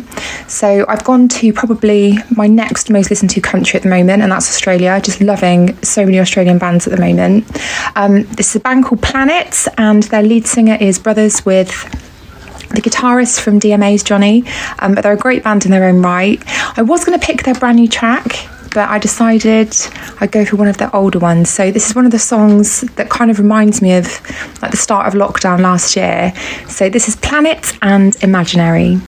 So 0.51 0.85
I've 0.87 1.03
gone 1.05 1.29
to 1.29 1.51
probably 1.55 2.19
my 2.37 2.47
next 2.47 2.91
most 2.91 3.09
listened 3.09 3.31
to 3.31 3.41
country 3.41 3.79
at 3.79 3.85
the 3.85 3.89
moment, 3.89 4.23
and 4.23 4.31
that's 4.31 4.51
Australia. 4.51 5.01
Just 5.03 5.23
loving 5.23 5.83
so 5.83 6.05
many 6.05 6.21
Australian 6.21 6.59
bands 6.59 6.87
at 6.87 6.95
the 6.95 7.01
moment. 7.01 7.47
Um, 7.97 8.25
this 8.35 8.51
is 8.51 8.57
a 8.57 8.61
band 8.61 8.85
called 8.85 9.01
Planet, 9.01 9.67
and 9.79 10.03
their 10.05 10.23
lead 10.23 10.47
singer 10.47 10.77
is 10.79 10.99
brothers 10.99 11.47
with 11.47 11.71
the 12.71 12.83
guitarist 12.83 13.41
from 13.41 13.59
DMA's 13.59 14.03
Johnny, 14.03 14.45
um, 14.81 14.95
but 14.95 15.03
they're 15.03 15.15
a 15.15 15.17
great 15.17 15.43
band 15.43 15.65
in 15.65 15.71
their 15.71 15.85
own 15.87 16.03
right. 16.03 16.43
I 16.79 16.83
was 16.83 17.05
going 17.05 17.19
to 17.19 17.27
pick 17.27 17.45
their 17.45 17.55
brand 17.55 17.77
new 17.77 17.89
track, 17.89 18.47
but 18.73 18.89
I 18.89 18.99
decided 18.99 19.75
I'd 20.21 20.33
go 20.33 20.45
for 20.45 20.57
one 20.57 20.69
of 20.69 20.79
their 20.79 20.95
older 20.95 21.19
ones. 21.19 21.51
So 21.51 21.71
this 21.71 21.89
is 21.89 21.95
one 21.95 22.05
of 22.05 22.13
the 22.13 22.19
songs 22.19 22.83
that 22.97 23.11
kind 23.11 23.31
of 23.31 23.39
reminds 23.39 23.83
me 23.83 23.95
of 23.95 24.07
like 24.63 24.71
the 24.71 24.77
start 24.77 25.07
of 25.07 25.15
lockdown 25.15 25.61
last 25.61 25.97
year. 25.97 26.33
So 26.69 26.89
this 26.89 27.09
is 27.09 27.17
Planet 27.17 27.77
and 27.83 28.17
Imaginary. 28.23 29.01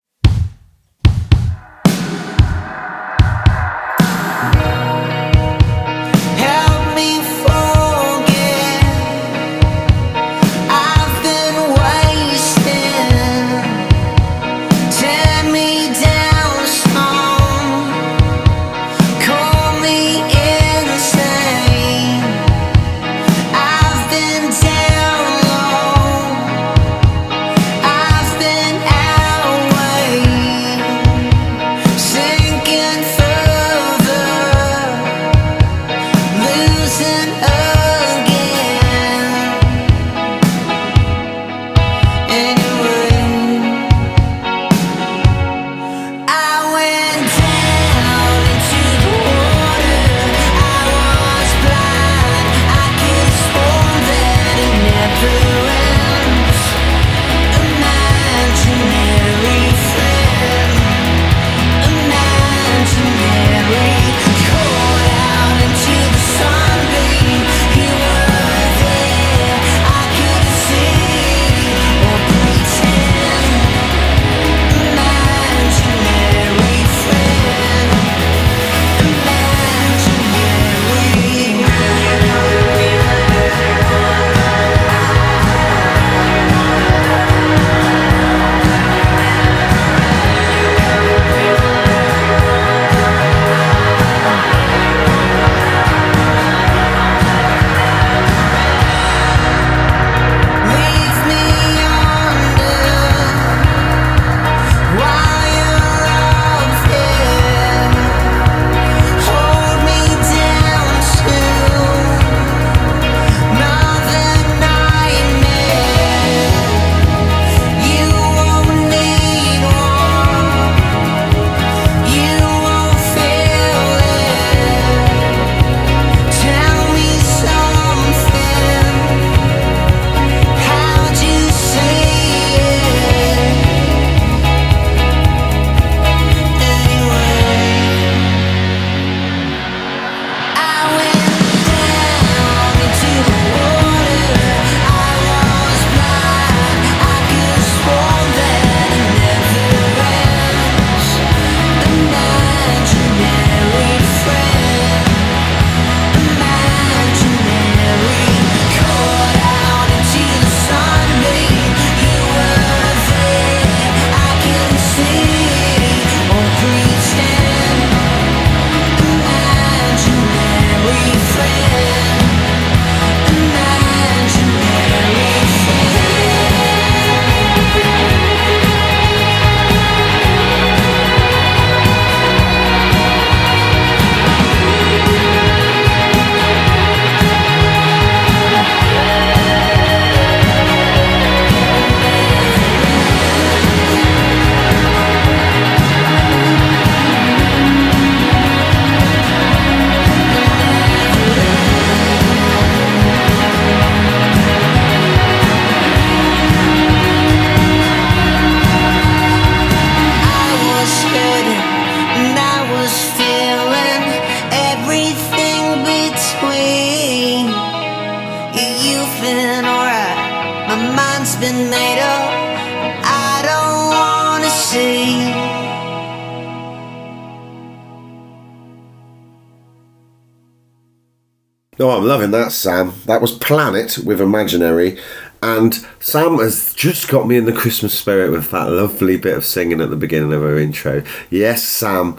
I'm 232.00 232.06
loving 232.06 232.30
that, 232.30 232.50
Sam. 232.50 232.94
That 233.04 233.20
was 233.20 233.32
Planet 233.32 233.98
with 233.98 234.22
Imaginary. 234.22 234.98
And 235.42 235.74
Sam 236.00 236.38
has 236.38 236.72
just 236.72 237.08
got 237.08 237.28
me 237.28 237.36
in 237.36 237.44
the 237.44 237.52
Christmas 237.52 237.92
spirit 237.92 238.30
with 238.30 238.50
that 238.52 238.70
lovely 238.70 239.18
bit 239.18 239.36
of 239.36 239.44
singing 239.44 239.82
at 239.82 239.90
the 239.90 239.96
beginning 239.96 240.32
of 240.32 240.40
her 240.40 240.58
intro. 240.58 241.02
Yes, 241.28 241.62
Sam. 241.62 242.18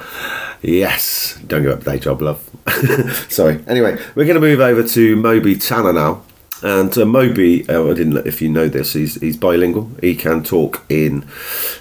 Yes. 0.62 1.40
Don't 1.48 1.64
give 1.64 1.72
up 1.72 1.80
the 1.80 1.94
day 1.94 1.98
job, 1.98 2.22
love. 2.22 2.48
Sorry. 3.32 3.64
Anyway, 3.66 3.98
we're 4.14 4.26
going 4.26 4.36
to 4.36 4.40
move 4.40 4.60
over 4.60 4.84
to 4.90 5.16
Moby 5.16 5.56
Tanner 5.56 5.94
now. 5.94 6.22
And 6.62 6.96
uh, 6.96 7.04
Moby, 7.04 7.68
uh, 7.68 7.84
I 7.84 7.94
didn't 7.96 8.14
know 8.14 8.24
if 8.24 8.40
you 8.40 8.50
know 8.50 8.68
this, 8.68 8.94
he's, 8.94 9.16
he's 9.20 9.36
bilingual. 9.36 9.90
He 10.00 10.14
can 10.14 10.44
talk 10.44 10.86
in 10.90 11.28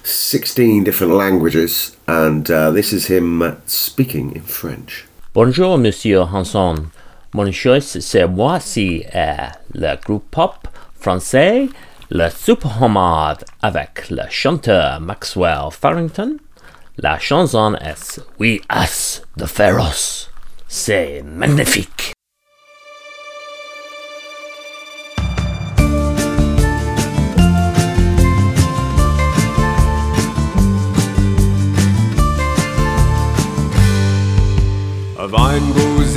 16 0.04 0.84
different 0.84 1.12
languages. 1.12 1.98
And 2.08 2.50
uh, 2.50 2.70
this 2.70 2.94
is 2.94 3.08
him 3.08 3.60
speaking 3.66 4.34
in 4.34 4.40
French. 4.44 5.04
Bonjour, 5.34 5.76
Monsieur 5.76 6.24
Hansen. 6.24 6.92
Mon 7.32 7.52
choice, 7.52 8.00
c'est 8.00 8.24
voici 8.24 9.04
euh, 9.14 9.34
le 9.74 9.94
groupe 10.04 10.30
pop 10.32 10.66
français, 10.98 11.68
le 12.10 12.28
Super 12.28 12.82
Homard, 12.82 13.38
avec 13.62 14.10
le 14.10 14.22
chanteur 14.28 15.00
Maxwell 15.00 15.70
Farrington. 15.70 16.36
La 16.98 17.18
chanson 17.20 17.76
est 17.80 18.20
We 18.40 18.58
Us 18.72 19.22
the 19.38 19.46
Pharaohs. 19.46 20.28
C'est 20.66 21.22
magnifique. 21.24 22.12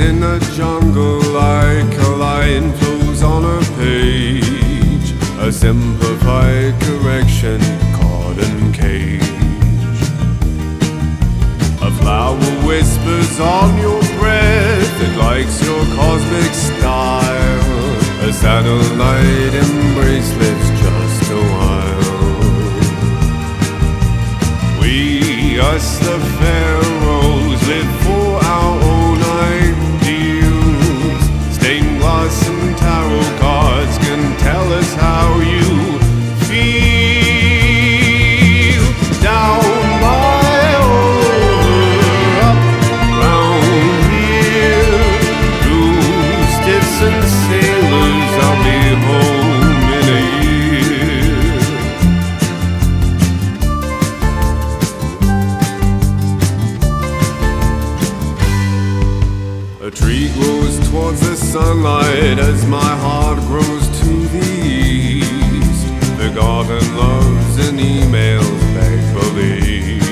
In 0.00 0.20
the 0.20 0.38
jungle 0.56 1.20
like 1.32 1.98
a 1.98 2.08
lion 2.16 2.72
flows 2.72 3.22
on 3.22 3.44
a 3.44 3.60
page. 3.76 5.12
A 5.38 5.52
simplified 5.52 6.74
correction 6.80 7.60
caught 7.94 8.38
in 8.38 8.72
cage. 8.72 9.22
A 11.80 11.90
flower 12.00 12.50
whispers 12.66 13.38
on 13.38 13.78
your 13.78 14.00
breath, 14.18 15.00
it 15.00 15.16
likes 15.16 15.62
your 15.62 15.84
cosmic 15.96 16.52
style. 16.54 17.84
A 18.28 18.32
satellite 18.32 19.54
embrace 19.54 20.32
lives 20.40 20.70
just 20.82 21.30
a 21.30 21.42
while. 21.54 21.84
We, 24.80 25.60
us 25.60 25.98
the 25.98 26.18
pharaohs, 26.38 26.73
the 61.82 62.38
as 62.38 62.66
my 62.66 62.92
heart 63.04 63.38
grows 63.46 63.86
to 64.00 64.10
the 64.34 64.48
east. 64.64 65.86
The 66.18 66.30
garden 66.34 66.84
loves 66.96 67.68
emails 67.78 68.60
make 68.78 69.04
believe. 69.14 70.02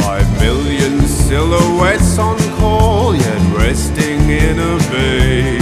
Five 0.00 0.28
million 0.40 1.00
silhouettes 1.06 2.18
on 2.18 2.38
call, 2.58 3.14
yet 3.14 3.56
resting 3.56 4.20
in 4.28 4.58
a 4.58 4.76
bay. 4.90 5.58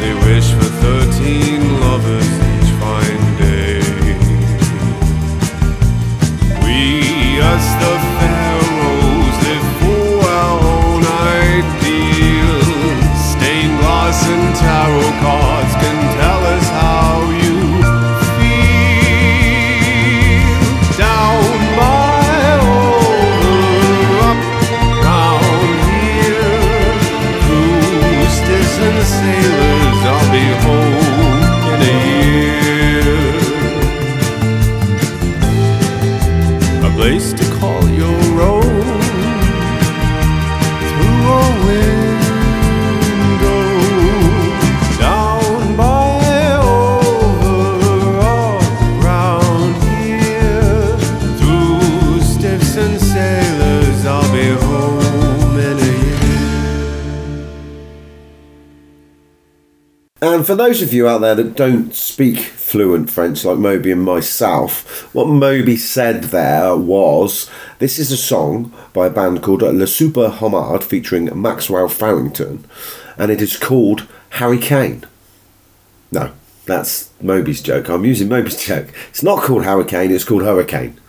They 0.00 0.14
wish 0.26 0.50
for 0.52 0.70
thirteen 0.84 1.80
lovers 1.80 2.32
each 2.50 2.72
fine 2.82 3.24
day. 3.38 3.82
We, 6.64 7.40
us 7.40 7.66
the 7.82 8.13
And 60.44 60.48
for 60.48 60.56
those 60.56 60.82
of 60.82 60.92
you 60.92 61.08
out 61.08 61.22
there 61.22 61.34
that 61.36 61.56
don't 61.56 61.94
speak 61.94 62.38
fluent 62.38 63.10
French 63.10 63.46
like 63.46 63.56
Moby 63.56 63.90
and 63.92 64.02
myself, 64.02 65.08
what 65.14 65.26
Moby 65.26 65.78
said 65.78 66.24
there 66.24 66.76
was 66.76 67.50
this 67.78 67.98
is 67.98 68.12
a 68.12 68.18
song 68.18 68.70
by 68.92 69.06
a 69.06 69.10
band 69.10 69.42
called 69.42 69.62
Le 69.62 69.86
Super 69.86 70.28
Homard 70.28 70.82
featuring 70.82 71.30
Maxwell 71.40 71.88
Farrington, 71.88 72.62
and 73.16 73.30
it 73.30 73.40
is 73.40 73.56
called 73.56 74.06
Harry 74.32 74.58
Kane. 74.58 75.06
No, 76.12 76.34
that's 76.66 77.10
Moby's 77.22 77.62
joke. 77.62 77.88
I'm 77.88 78.04
using 78.04 78.28
Moby's 78.28 78.62
joke. 78.62 78.88
It's 79.08 79.22
not 79.22 79.42
called 79.42 79.64
Hurricane, 79.64 80.10
it's 80.10 80.24
called 80.24 80.42
Hurricane. 80.42 81.00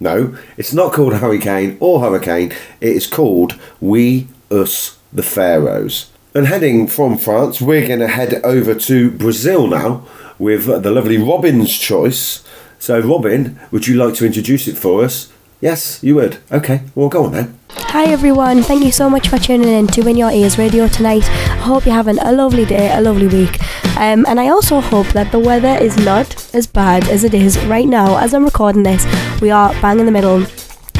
No, 0.00 0.36
it's 0.56 0.72
not 0.72 0.92
called 0.92 1.14
Hurricane 1.14 1.76
or 1.78 2.00
Hurricane, 2.00 2.50
it 2.80 2.96
is 2.96 3.06
called 3.06 3.60
We, 3.80 4.26
Us, 4.50 4.98
the 5.12 5.22
Pharaohs. 5.22 6.10
And 6.36 6.48
heading 6.48 6.86
from 6.86 7.16
France, 7.16 7.62
we're 7.62 7.88
going 7.88 8.00
to 8.00 8.08
head 8.08 8.44
over 8.44 8.74
to 8.74 9.10
Brazil 9.10 9.66
now 9.66 10.06
with 10.38 10.66
the 10.66 10.90
lovely 10.90 11.16
Robin's 11.16 11.74
choice. 11.74 12.44
So, 12.78 13.00
Robin, 13.00 13.58
would 13.70 13.86
you 13.86 13.94
like 13.94 14.12
to 14.16 14.26
introduce 14.26 14.68
it 14.68 14.76
for 14.76 15.02
us? 15.02 15.32
Yes, 15.62 15.98
you 16.04 16.14
would. 16.16 16.36
Okay, 16.52 16.82
well, 16.94 17.08
go 17.08 17.24
on 17.24 17.32
then. 17.32 17.58
Hi 17.70 18.04
everyone, 18.04 18.62
thank 18.62 18.84
you 18.84 18.92
so 18.92 19.08
much 19.08 19.28
for 19.28 19.38
tuning 19.38 19.70
in 19.70 19.86
to 19.86 20.06
In 20.06 20.18
Your 20.18 20.30
Ears 20.30 20.58
Radio 20.58 20.88
tonight. 20.88 21.24
I 21.24 21.56
hope 21.56 21.86
you're 21.86 21.94
having 21.94 22.18
a 22.18 22.32
lovely 22.32 22.66
day, 22.66 22.94
a 22.94 23.00
lovely 23.00 23.28
week. 23.28 23.58
Um, 23.96 24.26
and 24.28 24.38
I 24.38 24.48
also 24.48 24.82
hope 24.82 25.06
that 25.14 25.32
the 25.32 25.38
weather 25.38 25.82
is 25.82 25.96
not 26.04 26.54
as 26.54 26.66
bad 26.66 27.08
as 27.08 27.24
it 27.24 27.32
is 27.32 27.58
right 27.64 27.88
now. 27.88 28.18
As 28.18 28.34
I'm 28.34 28.44
recording 28.44 28.82
this, 28.82 29.06
we 29.40 29.50
are 29.50 29.72
bang 29.80 30.00
in 30.00 30.04
the 30.04 30.12
middle 30.12 30.44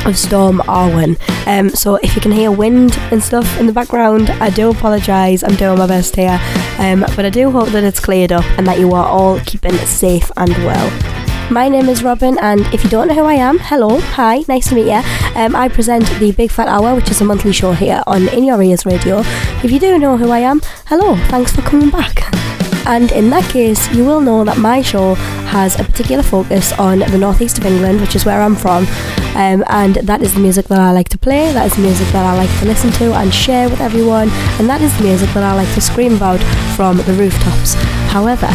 of 0.07 0.17
Storm 0.17 0.59
Arwen. 0.61 1.19
Um, 1.47 1.71
so 1.71 1.97
if 1.97 2.15
you 2.15 2.23
can 2.23 2.33
hear 2.33 2.51
wind 2.51 2.97
and 3.11 3.23
stuff 3.23 3.59
in 3.59 3.67
the 3.67 3.73
background, 3.73 4.31
I 4.31 4.51
do 4.51 4.71
apologise. 4.71 5.43
I'm 5.43 5.57
doing 5.57 5.79
my 5.79 5.87
best 5.87 6.17
here. 6.17 6.41
Um, 6.79 7.01
but 7.17 7.25
I 7.25 7.31
do 7.31 7.51
hope 7.51 7.69
that 7.71 7.85
it's 7.85 8.01
cleared 8.01 8.33
up 8.33 8.45
and 8.59 8.67
that 8.67 8.79
you 8.79 8.93
are 8.93 9.07
all 9.07 9.41
keeping 9.41 9.77
safe 9.79 10.31
and 10.37 10.51
well. 10.65 10.91
My 11.51 11.69
name 11.69 11.89
is 11.89 12.03
Robin, 12.03 12.37
and 12.41 12.61
if 12.75 12.83
you 12.83 12.91
don't 12.91 13.07
know 13.07 13.15
who 13.15 13.25
I 13.25 13.35
am, 13.35 13.59
hello, 13.61 14.01
hi, 14.01 14.43
nice 14.49 14.69
to 14.71 14.75
meet 14.75 14.87
you. 14.87 15.01
Um, 15.37 15.55
I 15.55 15.69
present 15.69 16.05
the 16.19 16.33
Big 16.33 16.51
Fat 16.51 16.67
Hour, 16.67 16.97
which 16.97 17.09
is 17.09 17.21
a 17.21 17.25
monthly 17.25 17.53
show 17.53 17.73
here 17.73 18.03
on 18.07 18.29
In 18.31 18.43
Your 18.43 18.61
Ears 18.61 18.85
Radio. 18.85 19.21
If 19.63 19.71
you 19.71 19.79
do 19.79 19.97
know 19.97 20.17
who 20.17 20.31
I 20.31 20.41
am, 20.41 20.61
hello, 20.87 21.15
thanks 21.29 21.55
for 21.55 21.63
coming 21.63 21.91
back. 21.91 22.46
And 22.87 23.11
in 23.13 23.31
that 23.31 23.45
case, 23.53 23.93
you 23.93 24.05
will 24.05 24.21
know 24.21 24.45
that 24.45 24.59
my 24.59 24.81
show 24.81 25.15
has 25.51 25.79
a 25.79 25.85
particular 25.85 26.23
focus 26.23 26.73
on 26.79 27.01
the 27.01 27.19
northeast 27.19 27.59
of 27.59 27.67
England, 27.67 28.01
which 28.01 28.15
is 28.15 28.25
where 28.25 28.41
I'm 28.41 28.55
from. 28.55 28.87
Um, 29.35 29.65
and 29.69 29.97
that 29.97 30.23
is 30.23 30.33
the 30.33 30.41
music 30.41 30.67
that 30.69 30.79
I 30.79 30.93
like 30.93 31.09
to 31.11 31.19
play, 31.19 31.53
that 31.53 31.67
is 31.67 31.75
the 31.75 31.83
music 31.83 32.09
that 32.09 32.25
I 32.25 32.35
like 32.37 32.61
to 32.61 32.65
listen 32.65 32.91
to 32.93 33.13
and 33.13 33.35
share 33.35 33.69
with 33.69 33.81
everyone, 33.81 34.31
and 34.59 34.69
that 34.71 34.81
is 34.81 34.97
the 34.97 35.05
music 35.05 35.29
that 35.35 35.43
I 35.43 35.53
like 35.55 35.73
to 35.75 35.81
scream 35.81 36.15
about 36.17 36.41
from 36.75 36.97
the 36.97 37.13
rooftops. 37.13 37.75
However, 38.09 38.49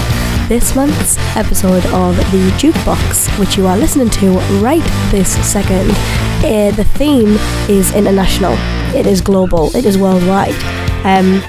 this 0.47 0.75
month's 0.75 1.17
episode 1.37 1.85
of 1.87 2.17
the 2.31 2.51
Jukebox, 2.57 3.37
which 3.37 3.57
you 3.57 3.67
are 3.67 3.77
listening 3.77 4.09
to 4.09 4.39
right 4.59 4.83
this 5.11 5.29
second, 5.45 5.91
uh, 6.43 6.71
the 6.71 6.83
theme 6.95 7.37
is 7.69 7.93
international, 7.93 8.55
it 8.95 9.05
is 9.05 9.21
global, 9.21 9.75
it 9.75 9.85
is 9.85 9.99
worldwide. 9.99 10.55
Um, 11.05 11.43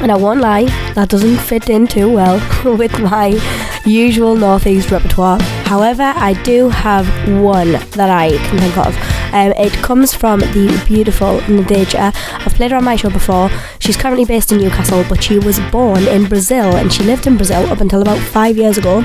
and 0.00 0.12
I 0.12 0.16
won't 0.16 0.40
lie, 0.40 0.64
that 0.94 1.08
doesn't 1.08 1.38
fit 1.38 1.68
in 1.70 1.86
too 1.86 2.12
well 2.12 2.38
with 2.76 2.98
my 2.98 3.38
usual 3.84 4.34
Northeast 4.34 4.90
repertoire. 4.90 5.40
However, 5.64 6.02
I 6.16 6.40
do 6.42 6.68
have 6.68 7.06
one 7.42 7.72
that 7.72 8.10
I 8.10 8.30
can 8.30 8.58
think 8.58 8.78
of. 8.78 8.96
Um, 9.32 9.52
it 9.52 9.72
comes 9.82 10.14
from 10.14 10.40
the 10.40 10.82
beautiful 10.86 11.38
Nadeja. 11.40 12.12
I've 12.44 12.54
played 12.54 12.70
her 12.70 12.76
on 12.76 12.84
my 12.84 12.96
show 12.96 13.10
before. 13.10 13.50
She's 13.78 13.96
currently 13.96 14.24
based 14.24 14.52
in 14.52 14.58
Newcastle, 14.58 15.04
but 15.08 15.22
she 15.22 15.38
was 15.38 15.60
born 15.70 16.06
in 16.08 16.28
Brazil 16.28 16.76
and 16.76 16.92
she 16.92 17.02
lived 17.02 17.26
in 17.26 17.36
Brazil 17.36 17.66
up 17.70 17.80
until 17.80 18.02
about 18.02 18.18
five 18.18 18.56
years 18.56 18.78
ago. 18.78 19.02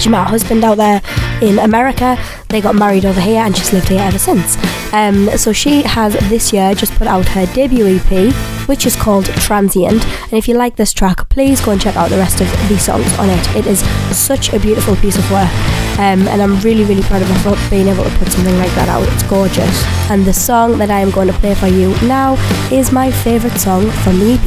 She 0.00 0.08
met 0.08 0.24
her 0.24 0.30
husband 0.30 0.64
out 0.64 0.78
there 0.78 1.02
in 1.42 1.58
America. 1.58 2.18
They 2.48 2.60
got 2.60 2.74
married 2.74 3.04
over 3.04 3.20
here 3.20 3.42
and 3.42 3.56
she's 3.56 3.72
lived 3.72 3.88
here 3.88 4.00
ever 4.00 4.18
since. 4.18 4.56
Um, 4.92 5.28
so 5.36 5.52
she 5.52 5.82
has 5.82 6.14
this 6.28 6.52
year 6.52 6.74
just 6.74 6.94
put 6.94 7.06
out 7.06 7.28
her 7.28 7.46
debut 7.46 7.86
EP, 7.86 8.34
which 8.66 8.86
is 8.86 8.96
called 8.96 9.26
Transient. 9.26 10.04
And 10.04 10.32
if 10.32 10.48
you 10.48 10.54
like 10.54 10.76
this 10.76 10.92
track, 10.92 11.28
please 11.28 11.60
go 11.60 11.72
and 11.72 11.80
check 11.80 11.96
out 11.96 12.10
the 12.10 12.16
rest 12.16 12.40
of 12.40 12.48
the 12.68 12.78
songs 12.78 13.12
on 13.18 13.28
it. 13.28 13.56
It 13.56 13.66
is 13.66 13.80
such 14.16 14.52
a 14.52 14.58
beautiful 14.58 14.96
piece 14.96 15.18
of 15.18 15.30
work. 15.30 15.50
Um, 15.98 16.26
and 16.28 16.40
I'm 16.40 16.58
really, 16.60 16.84
really 16.84 17.02
proud 17.02 17.20
of 17.20 17.28
her 17.28 17.54
for 17.54 17.70
being 17.70 17.88
able 17.88 18.04
to 18.04 18.10
put 18.16 18.28
something 18.28 18.56
like 18.56 18.74
that 18.74 18.88
out. 18.88 19.06
It's 19.12 19.22
gorgeous. 19.24 19.84
And 20.10 20.24
the 20.24 20.32
song 20.32 20.78
that 20.78 20.90
I 20.90 21.00
am 21.00 21.10
going 21.10 21.28
to 21.28 21.34
play 21.34 21.54
for 21.54 21.66
you 21.66 21.90
now 22.08 22.34
is 22.72 22.90
my 22.90 23.10
favourite 23.10 23.58
song 23.58 23.90
from 24.02 24.18
the 24.18 24.32
EP. 24.32 24.46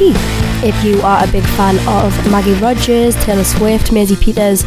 If 0.64 0.82
you 0.84 1.00
are 1.02 1.22
a 1.22 1.30
big 1.30 1.44
fan 1.56 1.76
of 1.86 2.12
Maggie 2.30 2.54
Rogers, 2.54 3.14
Taylor 3.24 3.44
Swift, 3.44 3.92
Maisie 3.92 4.16
Peters, 4.16 4.64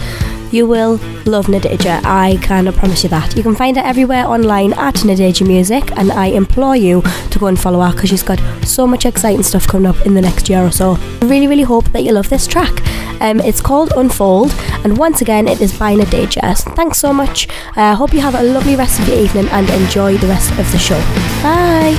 you 0.52 0.66
will 0.66 0.98
love 1.26 1.48
Nadeja. 1.48 2.02
I 2.04 2.38
of 2.68 2.76
promise 2.76 3.04
you 3.04 3.10
that. 3.10 3.36
You 3.36 3.44
can 3.44 3.56
find 3.56 3.78
her 3.78 3.84
everywhere 3.84 4.26
online 4.26 4.74
at 4.74 4.96
Nadeja 4.96 5.46
Music, 5.48 5.92
and 5.98 6.12
I 6.12 6.28
implore 6.28 6.76
you 6.76 7.02
to 7.32 7.40
go 7.40 7.48
and 7.48 7.60
follow 7.60 7.82
her 7.82 7.92
because 7.94 8.10
she's 8.10 8.24
got 8.24 8.40
so 8.66 8.88
much 8.88 9.06
exciting 9.06 9.44
stuff 9.44 9.68
coming 9.68 9.88
up 9.88 10.06
in 10.06 10.14
the 10.14 10.22
next 10.22 10.50
year 10.50 10.62
or 10.62 10.72
so. 10.72 10.98
I 11.22 11.26
really, 11.26 11.48
really 11.48 11.64
hope 11.64 11.92
that 11.92 12.04
you 12.04 12.12
love 12.12 12.30
this 12.30 12.48
track. 12.48 12.82
Um, 13.22 13.40
it's 13.40 13.62
called 13.62 13.94
Unfold, 13.96 14.54
and 14.84 14.98
once 14.98 15.22
again, 15.22 15.48
it 15.48 15.62
is 15.62 15.78
by 15.78 15.96
Nadeja. 15.96 16.58
So 16.58 16.72
thanks 16.72 16.98
so 16.98 17.14
much. 17.14 17.48
I 17.76 17.92
uh, 17.92 17.96
hope 17.96 18.14
you 18.14 18.22
have 18.22 18.36
a 18.36 18.44
lovely 18.44 18.76
rest 18.76 19.00
of 19.00 19.08
your 19.08 19.20
evening 19.20 19.48
and 19.50 19.70
enjoy 19.70 20.18
the 20.18 20.28
rest 20.28 20.52
of 20.52 20.72
the 20.72 20.78
show. 20.78 21.00
Bye. 21.42 21.98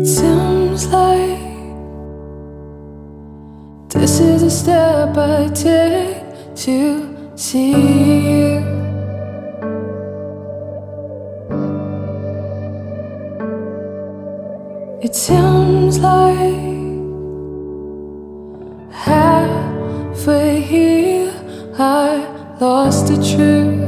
It 0.00 0.06
seems 0.06 0.86
like 0.88 1.41
this 4.02 4.18
is 4.18 4.42
a 4.42 4.50
step 4.50 5.16
I 5.16 5.46
take 5.54 6.56
to 6.64 7.36
see 7.36 7.70
you. 7.70 8.58
It 15.06 15.14
seems 15.14 16.00
like 16.00 16.72
halfway 18.90 20.60
here 20.62 21.32
I 21.78 22.26
lost 22.60 23.06
the 23.06 23.18
truth. 23.30 23.81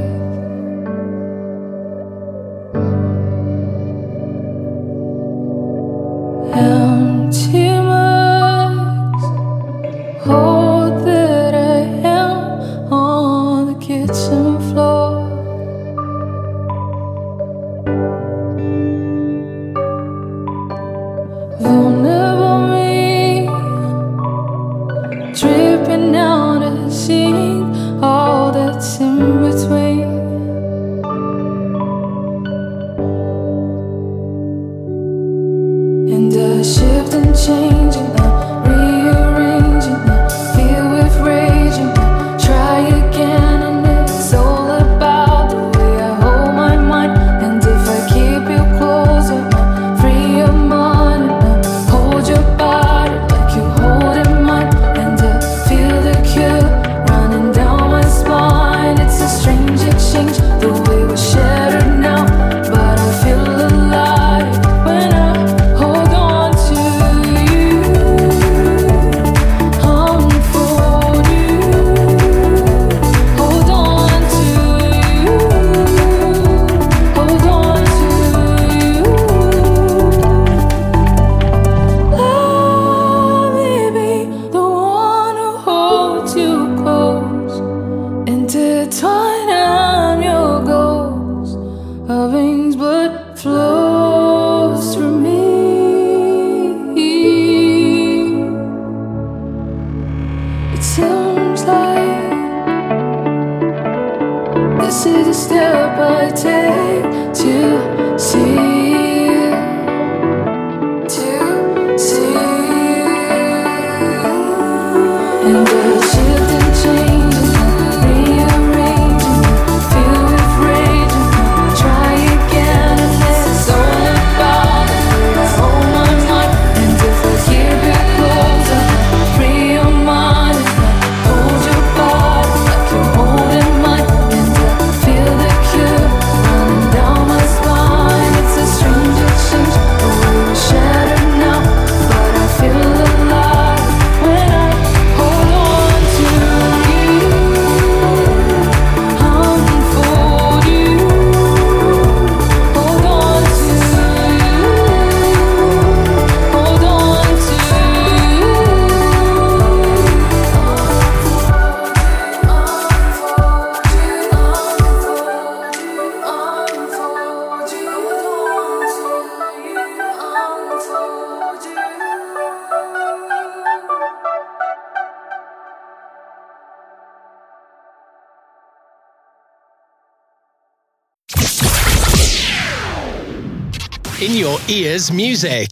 In 184.75 184.81
your 184.81 184.91
ears, 184.91 185.13
music. 185.13 185.69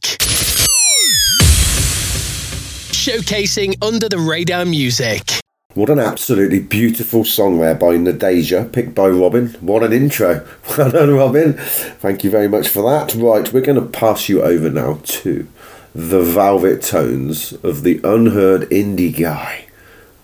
Showcasing 2.92 3.74
under 3.82 4.08
the 4.08 4.18
radar 4.18 4.64
music. 4.64 5.40
What 5.74 5.90
an 5.90 5.98
absolutely 5.98 6.60
beautiful 6.60 7.24
song 7.24 7.58
there 7.58 7.74
by 7.74 7.96
Nadeja, 7.96 8.70
picked 8.70 8.94
by 8.94 9.08
Robin. 9.08 9.48
What 9.60 9.82
an 9.82 9.92
intro. 9.92 10.46
Well 10.78 10.90
done, 10.90 11.14
Robin. 11.14 11.54
Thank 11.54 12.22
you 12.22 12.30
very 12.30 12.46
much 12.48 12.68
for 12.68 12.82
that. 12.82 13.14
Right, 13.16 13.52
we're 13.52 13.62
going 13.62 13.80
to 13.80 13.86
pass 13.86 14.28
you 14.28 14.40
over 14.42 14.70
now 14.70 15.00
to 15.02 15.48
the 15.94 16.22
velvet 16.22 16.82
tones 16.82 17.52
of 17.64 17.82
the 17.82 18.00
unheard 18.04 18.62
indie 18.70 19.18
guy, 19.18 19.66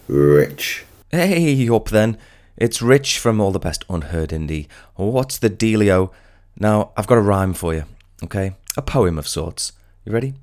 Rich. 0.06 0.84
Hey, 1.10 1.68
up 1.68 1.88
then. 1.88 2.16
It's 2.56 2.80
Rich 2.80 3.18
from 3.18 3.40
All 3.40 3.50
the 3.50 3.58
Best 3.58 3.84
Unheard 3.90 4.30
Indie. 4.30 4.68
What's 4.94 5.38
the 5.38 5.50
dealio? 5.50 6.12
Now, 6.60 6.92
I've 6.96 7.08
got 7.08 7.18
a 7.18 7.22
rhyme 7.22 7.54
for 7.54 7.74
you, 7.74 7.84
okay? 8.22 8.54
A 8.78 8.82
poem 8.82 9.18
of 9.18 9.26
sorts. 9.26 9.72
You 10.04 10.12
ready? 10.12 10.34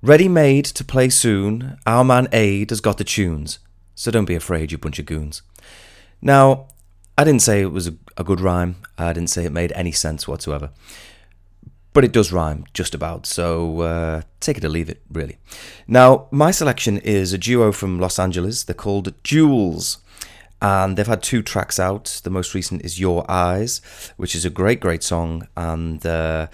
Ready 0.00 0.26
made 0.26 0.64
to 0.64 0.82
play 0.82 1.10
soon, 1.10 1.76
our 1.86 2.02
man 2.02 2.26
Aid 2.32 2.70
has 2.70 2.80
got 2.80 2.96
the 2.96 3.04
tunes. 3.04 3.58
So 3.94 4.10
don't 4.10 4.24
be 4.24 4.34
afraid, 4.34 4.72
you 4.72 4.78
bunch 4.78 4.98
of 4.98 5.04
goons. 5.04 5.42
Now, 6.22 6.68
I 7.18 7.24
didn't 7.24 7.42
say 7.42 7.60
it 7.60 7.70
was 7.70 7.86
a, 7.86 7.94
a 8.16 8.24
good 8.24 8.40
rhyme. 8.40 8.76
I 8.96 9.12
didn't 9.12 9.28
say 9.28 9.44
it 9.44 9.52
made 9.52 9.72
any 9.72 9.92
sense 9.92 10.26
whatsoever. 10.26 10.70
But 11.92 12.04
it 12.04 12.12
does 12.12 12.32
rhyme, 12.32 12.64
just 12.72 12.94
about, 12.94 13.26
so 13.26 13.82
uh, 13.82 14.22
take 14.40 14.56
it 14.56 14.64
or 14.64 14.70
leave 14.70 14.88
it, 14.88 15.02
really. 15.12 15.36
Now, 15.86 16.28
my 16.30 16.50
selection 16.50 16.96
is 16.96 17.34
a 17.34 17.38
duo 17.38 17.70
from 17.70 18.00
Los 18.00 18.18
Angeles. 18.18 18.64
They're 18.64 18.74
called 18.74 19.12
Jules 19.22 19.98
and 20.60 20.96
they've 20.96 21.06
had 21.06 21.22
two 21.22 21.42
tracks 21.42 21.78
out. 21.78 22.20
The 22.24 22.30
most 22.30 22.54
recent 22.54 22.84
is 22.84 22.98
Your 22.98 23.24
Eyes, 23.30 23.80
which 24.16 24.34
is 24.34 24.44
a 24.44 24.50
great, 24.50 24.80
great 24.80 25.02
song, 25.02 25.46
and 25.56 26.04
uh, 26.04 26.48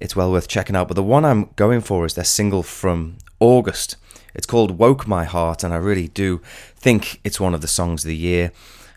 it's 0.00 0.14
well 0.14 0.30
worth 0.30 0.48
checking 0.48 0.76
out. 0.76 0.88
But 0.88 0.94
the 0.94 1.02
one 1.02 1.24
I'm 1.24 1.50
going 1.56 1.80
for 1.80 2.06
is 2.06 2.14
their 2.14 2.24
single 2.24 2.62
from 2.62 3.18
August. 3.40 3.96
It's 4.34 4.46
called 4.46 4.78
Woke 4.78 5.06
My 5.08 5.24
Heart, 5.24 5.64
and 5.64 5.74
I 5.74 5.78
really 5.78 6.08
do 6.08 6.40
think 6.76 7.20
it's 7.24 7.40
one 7.40 7.54
of 7.54 7.60
the 7.60 7.68
songs 7.68 8.04
of 8.04 8.08
the 8.08 8.16
year. 8.16 8.52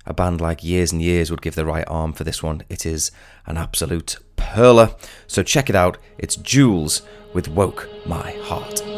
A 0.06 0.14
band 0.14 0.42
like 0.42 0.64
Years 0.64 0.92
and 0.92 1.02
Years 1.02 1.30
would 1.30 1.42
give 1.42 1.56
the 1.56 1.66
right 1.66 1.86
arm 1.88 2.14
for 2.14 2.24
this 2.24 2.42
one. 2.42 2.64
It 2.70 2.86
is 2.86 3.12
an 3.46 3.58
absolute 3.58 4.18
perler. 4.36 4.96
So 5.28 5.44
check 5.44 5.70
it 5.70 5.76
out. 5.76 5.98
It's 6.18 6.36
Jules 6.36 7.04
with 7.34 7.48
Woke 7.48 7.88
My 8.06 8.32
Heart. 8.42 8.91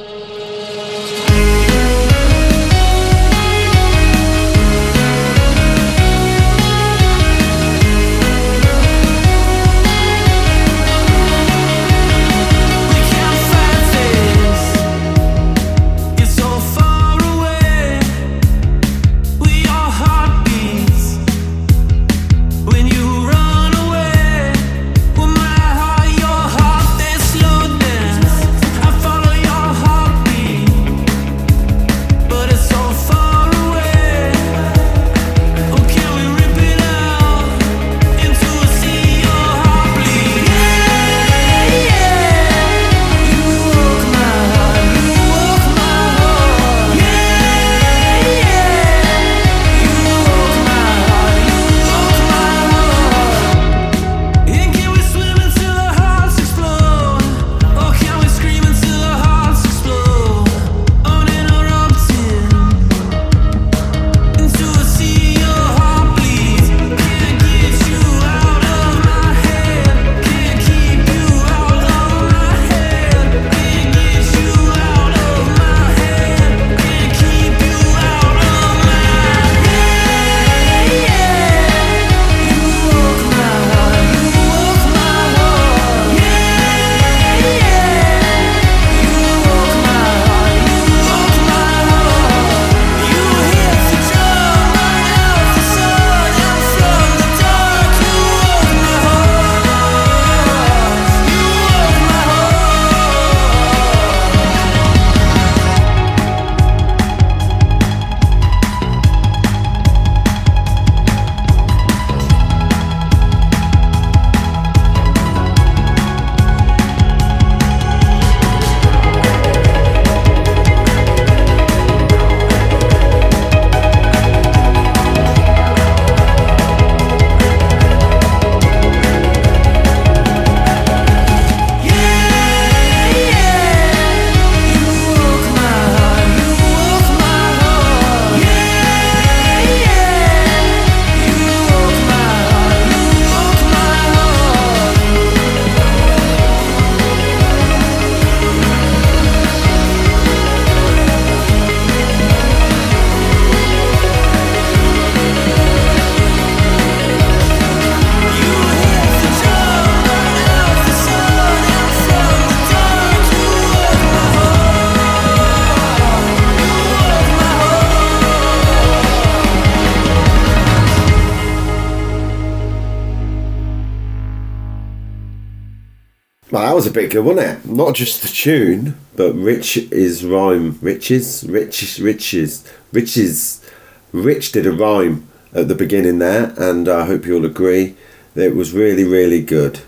Bit 176.93 177.11
good, 177.11 177.25
wasn't 177.25 177.65
it? 177.65 177.65
Not 177.65 177.95
just 177.95 178.21
the 178.21 178.27
tune, 178.27 178.97
but 179.15 179.33
Rich 179.33 179.77
is 179.77 180.23
rhyme. 180.23 180.77
Riches, 180.81 181.43
Rich, 181.43 181.99
Riches, 181.99 182.71
Riches. 182.91 183.65
Rich 184.11 184.51
did 184.51 184.65
a 184.65 184.71
rhyme 184.71 185.27
at 185.53 185.67
the 185.67 185.75
beginning 185.75 186.19
there, 186.19 186.53
and 186.57 186.87
I 186.87 187.05
hope 187.05 187.25
you'll 187.25 187.45
agree 187.45 187.95
that 188.35 188.45
it 188.45 188.55
was 188.55 188.73
really, 188.73 189.03
really 189.03 189.41
good. 189.41 189.81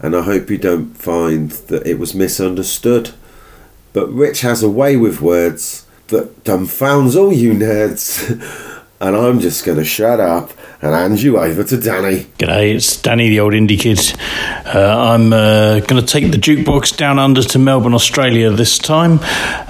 And 0.00 0.16
I 0.16 0.22
hope 0.22 0.50
you 0.50 0.58
don't 0.58 0.94
find 0.94 1.50
that 1.50 1.86
it 1.86 1.98
was 1.98 2.14
misunderstood. 2.14 3.10
But 3.92 4.12
Rich 4.12 4.42
has 4.42 4.62
a 4.62 4.70
way 4.70 4.96
with 4.96 5.20
words 5.20 5.86
that 6.08 6.44
dumbfounds 6.44 7.16
all 7.16 7.32
you 7.32 7.52
nerds. 7.52 8.64
and 9.00 9.16
I'm 9.16 9.40
just 9.40 9.64
going 9.64 9.78
to 9.78 9.84
shut 9.84 10.20
up 10.20 10.52
and 10.82 10.94
hand 10.94 11.22
you 11.22 11.38
over 11.38 11.62
to 11.64 11.76
Danny. 11.76 12.24
G'day, 12.38 12.74
it's 12.74 13.00
Danny, 13.00 13.28
the 13.28 13.40
old 13.40 13.52
indie 13.52 13.78
kid. 13.78 14.00
Uh, 14.66 15.12
I'm 15.12 15.32
uh, 15.32 15.80
going 15.80 16.04
to 16.04 16.06
take 16.06 16.30
the 16.32 16.38
jukebox 16.38 16.96
down 16.96 17.18
under 17.18 17.42
to 17.42 17.58
Melbourne, 17.58 17.94
Australia 17.94 18.50
this 18.50 18.78
time, 18.78 19.20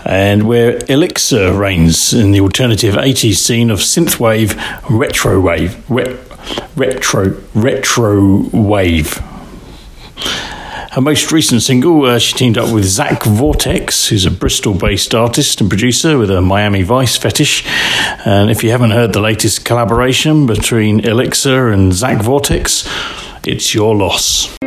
and 0.04 0.48
where 0.48 0.78
Elixir 0.88 1.52
reigns 1.52 2.12
in 2.12 2.32
the 2.32 2.40
alternative 2.40 2.94
80s 2.94 3.36
scene 3.36 3.70
of 3.70 3.80
synthwave, 3.80 4.56
retro 4.88 5.40
wave, 5.40 5.90
re- 5.90 6.18
retro, 6.76 7.36
retro 7.54 8.48
wave. 8.52 9.22
Her 10.92 11.02
most 11.02 11.30
recent 11.32 11.62
single, 11.62 12.04
uh, 12.06 12.18
she 12.18 12.34
teamed 12.34 12.56
up 12.56 12.72
with 12.72 12.84
Zach 12.84 13.22
Vortex, 13.22 14.08
who's 14.08 14.24
a 14.24 14.30
Bristol 14.30 14.72
based 14.72 15.14
artist 15.14 15.60
and 15.60 15.68
producer 15.68 16.16
with 16.16 16.30
a 16.30 16.40
Miami 16.40 16.82
Vice 16.82 17.14
fetish. 17.16 17.66
And 18.24 18.50
if 18.50 18.64
you 18.64 18.70
haven't 18.70 18.92
heard 18.92 19.12
the 19.12 19.20
latest 19.20 19.66
collaboration 19.66 20.46
between 20.46 21.00
Elixir 21.00 21.68
and 21.68 21.92
Zach 21.92 22.22
Vortex, 22.22 22.88
it's 23.44 23.74
your 23.74 23.94
loss. 23.94 24.58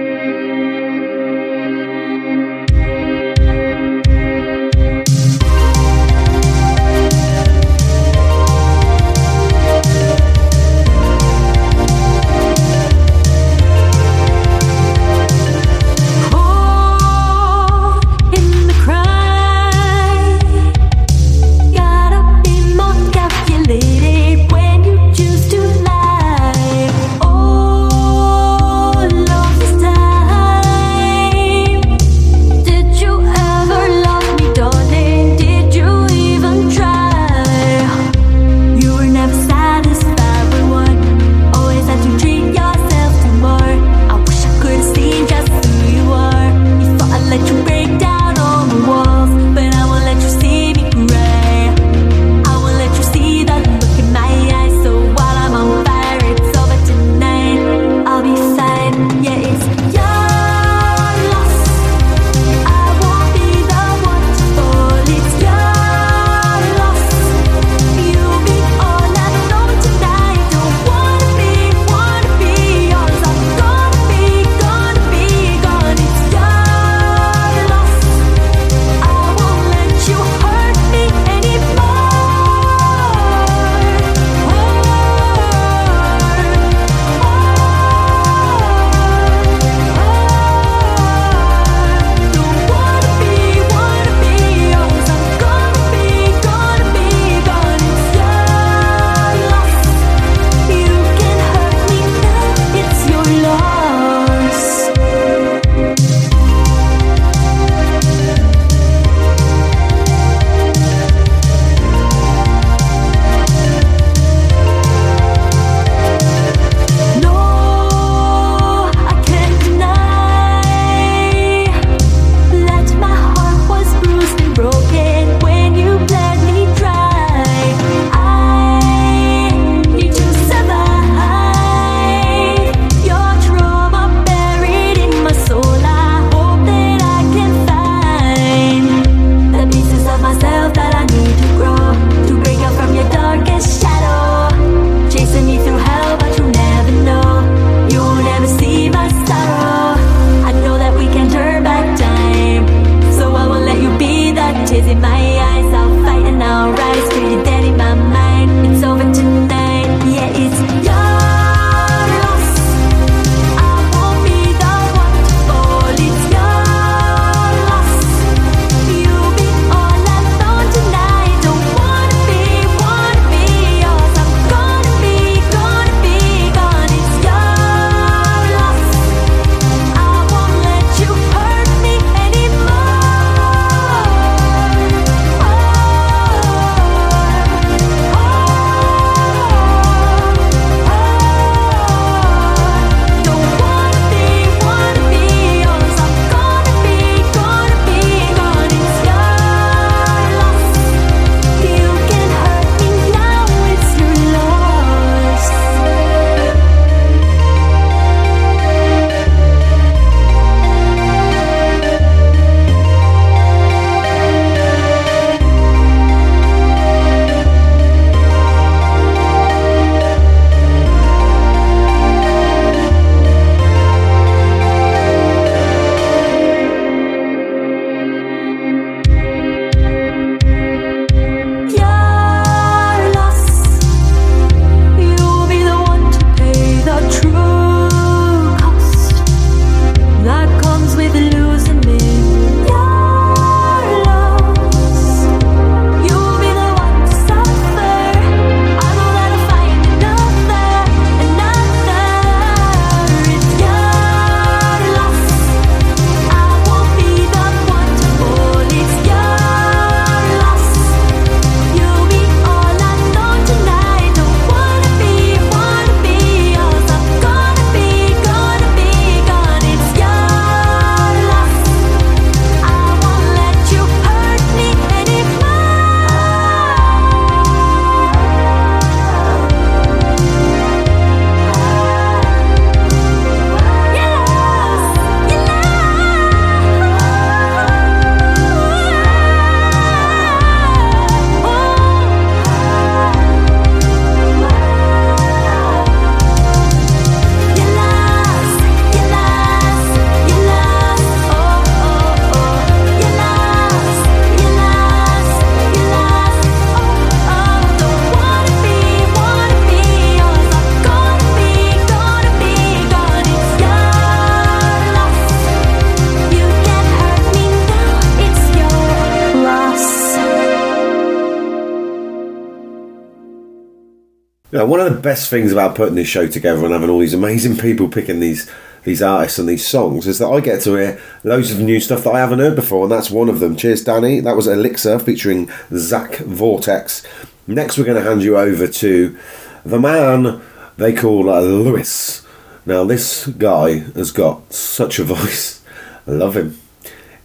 Best 325.12 325.30
things 325.30 325.52
about 325.52 325.76
putting 325.76 325.96
this 325.96 326.08
show 326.08 326.26
together 326.26 326.64
and 326.64 326.72
having 326.72 326.90
all 326.90 327.00
these 327.00 327.14
amazing 327.14 327.58
people 327.58 327.90
picking 327.90 328.22
these 328.22 328.50
these 328.84 329.02
artists 329.02 329.38
and 329.38 329.50
these 329.50 329.68
songs 329.68 330.08
is 330.08 330.20
that 330.20 330.30
I 330.30 330.40
get 330.40 330.62
to 330.62 330.76
hear 330.76 331.02
loads 331.26 331.52
of 331.52 331.60
new 331.60 331.82
stuff 331.82 332.06
that 332.06 332.16
I 332.16 332.20
haven't 332.20 332.40
heard 332.40 332.56
before, 332.56 332.84
and 332.84 332.92
that's 332.92 333.12
one 333.12 333.28
of 333.28 333.42
them. 333.42 333.58
Cheers, 333.58 333.84
Danny. 333.84 334.22
That 334.22 334.38
was 334.38 334.48
Elixir 334.48 335.00
featuring 335.00 335.52
Zach 335.74 336.16
Vortex. 336.20 337.06
Next, 337.46 337.78
we're 337.78 337.84
going 337.84 338.02
to 338.02 338.10
hand 338.10 338.24
you 338.24 338.38
over 338.38 338.68
to 338.68 339.18
the 339.66 339.80
man 339.80 340.42
they 340.78 340.94
call 340.94 341.30
uh, 341.30 341.42
Lewis. 341.42 342.26
Now, 342.66 342.86
this 342.86 343.28
guy 343.28 343.80
has 343.80 344.12
got 344.14 344.54
such 344.54 344.98
a 344.98 345.04
voice. 345.16 345.62
I 346.08 346.12
love 346.12 346.38
him. 346.38 346.58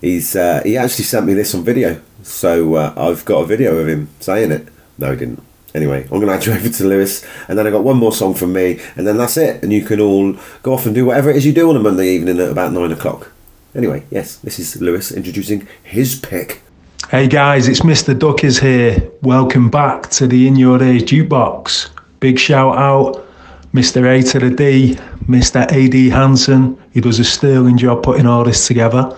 He's 0.00 0.34
uh, 0.34 0.60
he 0.64 0.76
actually 0.76 1.04
sent 1.04 1.24
me 1.24 1.34
this 1.34 1.54
on 1.54 1.62
video, 1.62 2.02
so 2.24 2.74
uh, 2.74 2.94
I've 2.96 3.24
got 3.24 3.42
a 3.42 3.46
video 3.46 3.76
of 3.76 3.88
him 3.88 4.08
saying 4.18 4.50
it. 4.50 4.66
No, 4.98 5.12
he 5.12 5.18
didn't. 5.18 5.42
Anyway, 5.76 6.04
I'm 6.04 6.20
going 6.20 6.26
to 6.26 6.32
hand 6.32 6.46
you 6.46 6.52
over 6.54 6.70
to 6.70 6.84
Lewis, 6.84 7.22
and 7.48 7.58
then 7.58 7.66
I 7.66 7.70
got 7.70 7.84
one 7.84 7.98
more 7.98 8.10
song 8.10 8.32
from 8.32 8.54
me, 8.54 8.80
and 8.96 9.06
then 9.06 9.18
that's 9.18 9.36
it. 9.36 9.62
And 9.62 9.70
you 9.70 9.84
can 9.84 10.00
all 10.00 10.34
go 10.62 10.72
off 10.72 10.86
and 10.86 10.94
do 10.94 11.04
whatever 11.04 11.28
it 11.28 11.36
is 11.36 11.44
you 11.44 11.52
do 11.52 11.68
on 11.68 11.76
a 11.76 11.80
Monday 11.80 12.08
evening 12.08 12.40
at 12.40 12.48
about 12.48 12.72
nine 12.72 12.92
o'clock. 12.92 13.30
Anyway, 13.74 14.02
yes, 14.10 14.36
this 14.36 14.58
is 14.58 14.80
Lewis 14.80 15.12
introducing 15.12 15.68
his 15.82 16.18
pick. 16.18 16.62
Hey 17.10 17.28
guys, 17.28 17.68
it's 17.68 17.80
Mr. 17.80 18.18
Duckers 18.18 18.58
here. 18.58 19.10
Welcome 19.20 19.68
back 19.68 20.08
to 20.12 20.26
the 20.26 20.48
In 20.48 20.56
Your 20.56 20.82
Ears 20.82 21.02
Jukebox. 21.02 21.90
Big 22.20 22.38
shout 22.38 22.78
out, 22.78 23.28
Mr. 23.74 24.06
A 24.08 24.22
to 24.30 24.38
the 24.38 24.50
D, 24.50 24.94
Mr. 25.28 25.60
AD 25.70 26.10
Hansen. 26.10 26.82
He 26.94 27.02
does 27.02 27.18
a 27.18 27.24
sterling 27.24 27.76
job 27.76 28.02
putting 28.02 28.26
all 28.26 28.44
this 28.44 28.66
together. 28.66 29.14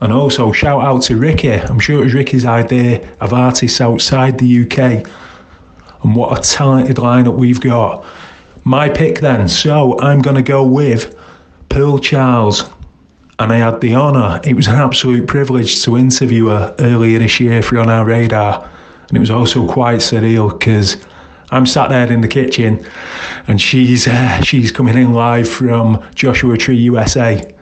And 0.00 0.14
also 0.14 0.50
shout 0.50 0.82
out 0.82 1.02
to 1.02 1.18
Ricky. 1.18 1.52
I'm 1.52 1.78
sure 1.78 2.00
it 2.00 2.04
was 2.04 2.14
Ricky's 2.14 2.46
idea 2.46 3.06
of 3.20 3.34
artists 3.34 3.82
outside 3.82 4.38
the 4.38 4.62
UK. 4.62 5.06
And 6.04 6.14
what 6.14 6.38
a 6.38 6.42
talented 6.42 6.96
lineup 6.96 7.36
we've 7.36 7.60
got. 7.60 8.04
My 8.64 8.88
pick 8.88 9.20
then. 9.20 9.48
So 9.48 9.98
I'm 10.00 10.22
going 10.22 10.36
to 10.36 10.42
go 10.42 10.64
with 10.64 11.18
Pearl 11.68 11.98
Charles 11.98 12.70
and 13.38 13.52
I 13.52 13.56
had 13.56 13.80
the 13.80 13.94
honour. 13.94 14.40
It 14.44 14.54
was 14.54 14.68
an 14.68 14.76
absolute 14.76 15.26
privilege 15.26 15.82
to 15.84 15.96
interview 15.96 16.46
her 16.46 16.74
earlier 16.78 17.18
this 17.18 17.40
year 17.40 17.62
for 17.62 17.78
On 17.78 17.90
Our 17.90 18.04
Radar, 18.04 18.70
and 19.08 19.16
it 19.16 19.20
was 19.20 19.30
also 19.30 19.66
quite 19.66 19.98
surreal 19.98 20.56
because 20.56 21.04
I'm 21.50 21.66
sat 21.66 21.90
there 21.90 22.10
in 22.10 22.20
the 22.20 22.28
kitchen, 22.28 22.86
and 23.48 23.60
she's 23.60 24.06
uh, 24.06 24.40
she's 24.42 24.70
coming 24.70 24.96
in 24.96 25.12
live 25.12 25.48
from 25.48 26.04
Joshua 26.14 26.56
Tree, 26.56 26.76
USA. 26.76 27.54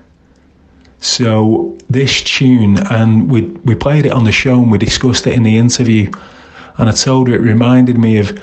So 0.99 1.77
this 1.89 2.23
tune, 2.23 2.79
and 2.91 3.31
we 3.31 3.43
we 3.65 3.75
played 3.75 4.07
it 4.07 4.13
on 4.13 4.25
the 4.25 4.33
show, 4.33 4.61
and 4.61 4.71
we 4.71 4.79
discussed 4.79 5.27
it 5.27 5.33
in 5.33 5.43
the 5.43 5.57
interview, 5.57 6.11
and 6.83 6.91
I 6.91 6.93
told 6.93 7.29
her 7.29 7.35
it 7.37 7.41
reminded 7.41 7.97
me 7.97 8.19
of 8.19 8.37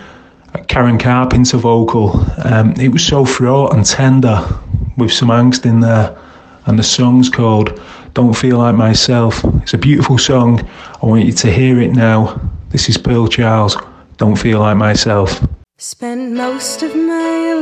Karen 0.69 0.97
Carpenter 0.97 1.57
vocal. 1.57 2.25
Um, 2.45 2.71
it 2.79 2.87
was 2.87 3.05
so 3.05 3.25
fraught 3.25 3.75
and 3.75 3.85
tender, 3.85 4.47
with 4.95 5.11
some 5.11 5.27
angst 5.27 5.65
in 5.65 5.81
there 5.81 6.17
and 6.65 6.79
the 6.79 6.83
song's 6.83 7.29
called 7.29 7.81
Don't 8.13 8.33
Feel 8.33 8.59
Like 8.59 8.75
Myself. 8.75 9.43
It's 9.61 9.73
a 9.73 9.77
beautiful 9.77 10.17
song. 10.17 10.65
I 11.01 11.05
want 11.05 11.25
you 11.25 11.33
to 11.33 11.51
hear 11.51 11.81
it 11.81 11.91
now. 11.91 12.39
This 12.69 12.87
is 12.87 12.97
Pearl 12.97 13.27
Charles, 13.27 13.75
Don't 14.15 14.37
Feel 14.37 14.59
Like 14.59 14.77
Myself. 14.77 15.45
Spent 15.77 16.31
most 16.31 16.81
of 16.81 16.95
my 16.95 17.53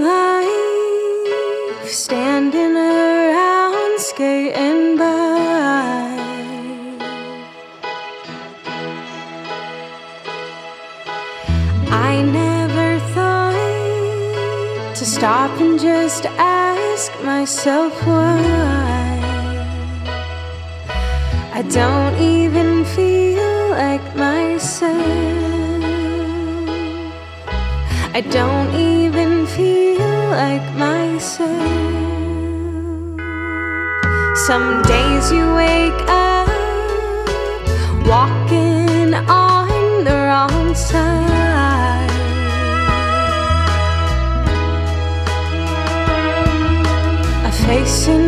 life 1.81 1.89
standing 1.89 2.75
around 2.75 3.99
skating 3.99 4.95
by. 4.95 5.16
Stop 15.17 15.59
and 15.59 15.79
just 15.79 16.25
ask 16.37 17.11
myself 17.23 17.91
why. 18.05 18.37
I 21.59 21.63
don't 21.79 22.15
even 22.21 22.85
feel 22.85 23.69
like 23.71 24.05
myself. 24.15 25.01
I 28.13 28.21
don't 28.37 28.71
even 28.75 29.47
feel 29.55 30.13
like 30.43 30.67
myself. 30.75 31.67
Some 34.47 34.69
days 34.83 35.25
you 35.31 35.45
wake 35.63 36.01
up 36.07 36.47
walking 38.13 39.15
on 39.15 40.03
the 40.07 40.17
wrong 40.27 40.75
side. 40.75 41.06
A 47.87 48.26